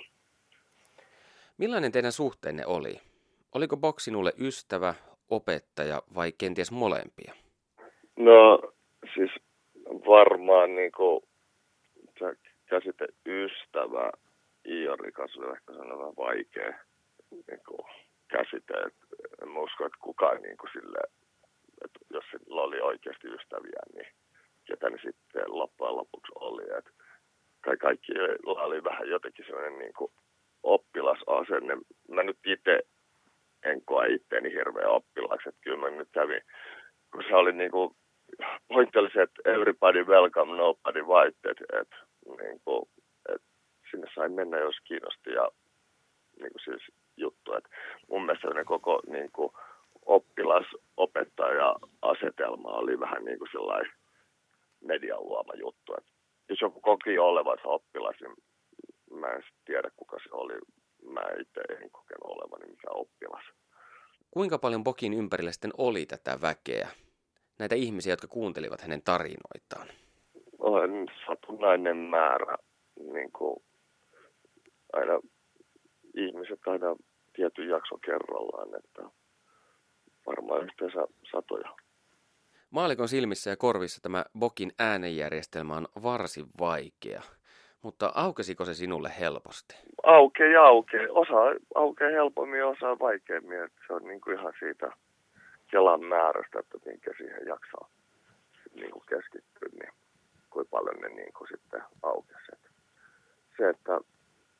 [1.57, 2.99] Millainen teidän suhteenne oli?
[3.55, 4.93] Oliko Bok sinulle ystävä,
[5.29, 7.33] opettaja vai kenties molempia?
[8.17, 8.61] No
[9.15, 9.31] siis
[9.89, 11.23] varmaan niin kuin,
[12.65, 14.11] käsite ystävä
[14.69, 16.73] Iori kanssa oli ehkä sellainen vaikea
[17.31, 17.85] niin kuin,
[18.27, 18.73] käsite.
[18.87, 18.95] Et
[19.43, 20.99] en usko, että kukaan niin kuin, sille,
[21.85, 24.07] että jos sillä oli oikeasti ystäviä, niin
[24.65, 26.63] ketä ne sitten loppujen lopuksi oli.
[26.77, 26.89] Et
[27.61, 28.11] kai kaikki
[28.45, 30.11] oli vähän jotenkin sellainen niin kuin,
[30.63, 31.77] oppilasasenne.
[32.09, 32.79] Mä nyt itse
[33.63, 35.49] en koe itteeni hirveän oppilaaksi.
[35.49, 36.41] Että kyllä mä nyt kävin,
[37.11, 37.95] kun se oli niin kuin,
[38.67, 41.49] pointti oli se, että everybody welcome, nobody white.
[41.49, 41.89] Että et,
[42.41, 42.89] niin kuin,
[43.91, 45.51] sinne sai mennä, jos kiinnosti ja
[46.39, 46.81] niin kuin siis
[47.17, 47.53] juttu.
[47.53, 47.63] Et
[48.09, 49.51] mun mielestä ne koko niin kuin,
[50.05, 53.91] oppilas-opettaja-asetelma oli vähän niin kuin sellainen
[54.81, 55.93] median luoma juttu.
[55.97, 56.05] Et
[56.49, 58.33] jos joku koki olevansa oppilas, niin
[59.19, 60.53] mä en tiedä kuka se oli.
[61.13, 63.43] Mä itse en kokenut olevani mikään oppilas.
[64.31, 66.89] Kuinka paljon Bokin ympärillä sitten oli tätä väkeä?
[67.59, 69.87] Näitä ihmisiä, jotka kuuntelivat hänen tarinoitaan?
[70.59, 72.57] On satunnainen määrä.
[73.13, 73.63] Niin kuin
[74.93, 75.19] aina
[76.15, 76.95] ihmiset aina
[77.33, 79.01] tietyn jakso kerrallaan, että
[80.25, 81.75] varmaan yhteensä satoja.
[82.69, 87.21] Maalikon silmissä ja korvissa tämä Bokin äänenjärjestelmä on varsin vaikea.
[87.81, 89.75] Mutta aukesiko se sinulle helposti?
[90.03, 91.07] Aukee ja aukee.
[91.09, 93.63] Osa aukee helpommin, osa vaikeammin.
[93.63, 94.91] Että se on niin kuin ihan siitä
[95.71, 97.89] kelan määrästä, että minkä siihen jaksaa
[98.73, 99.93] niin kuin keskittyä, niin
[100.49, 102.51] kuinka paljon ne niin kuin sitten aukesi.
[103.57, 103.99] Se, että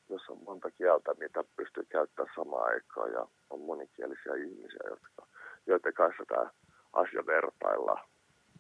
[0.10, 5.28] jos on monta kieltä, mitä pystyy käyttämään samaan aikaan ja on monikielisiä ihmisiä, jotka,
[5.68, 6.49] joiden kanssa tämä
[6.93, 8.07] asia vertailla,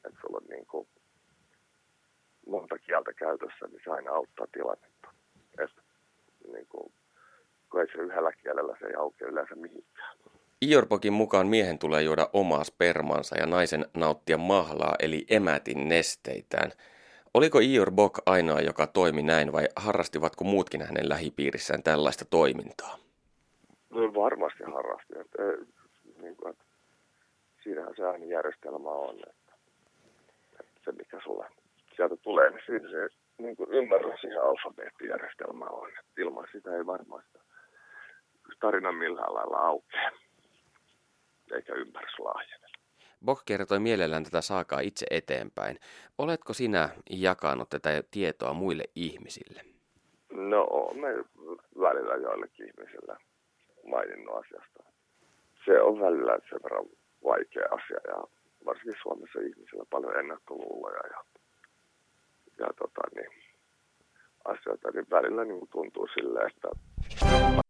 [0.05, 0.87] että sulla on niin kuin
[2.47, 5.09] monta kieltä käytössä, niin se aina auttaa tilannetta.
[5.59, 5.71] Et,
[6.53, 6.93] niin kuin,
[7.71, 10.17] kun ei se yhdellä kielellä se ei aukea yleensä mihinkään.
[10.61, 16.71] Iorbokin mukaan miehen tulee juoda omaa spermansa ja naisen nauttia mahlaa eli emätin nesteitään.
[17.33, 22.97] Oliko Ior Bok ainoa, joka toimi näin vai harrastivatko muutkin hänen lähipiirissään tällaista toimintaa?
[23.89, 25.13] No varmasti harrasti.
[25.19, 25.43] Että,
[26.21, 26.65] niin kuin, että
[27.63, 29.53] siinähän se järjestelmä on, että,
[30.59, 31.45] että se mikä sulle
[31.95, 33.07] sieltä tulee, niin siinä se
[33.37, 35.89] niin kuin ymmärrys siihen alfabeettijärjestelmään on.
[35.89, 37.39] Että ilman sitä ei varmaan sitä
[38.59, 40.11] tarina millään lailla aukea,
[41.51, 42.68] eikä ymmärrys laajene.
[43.25, 45.79] Bok kertoi mielellään tätä saakaa itse eteenpäin.
[46.17, 49.61] Oletko sinä jakanut tätä tietoa muille ihmisille?
[50.31, 51.07] No, me
[51.81, 53.17] välillä joillekin ihmisille
[53.89, 54.83] maininnut asiasta.
[55.65, 56.85] Se on välillä sen verran
[57.23, 58.23] vaikea asia ja
[58.65, 61.23] varsinkin Suomessa ihmisillä paljon ennakkoluuloja ja
[62.59, 63.43] ja tota, niin,
[64.45, 66.69] asioita, niin välillä niin tuntuu silleen, että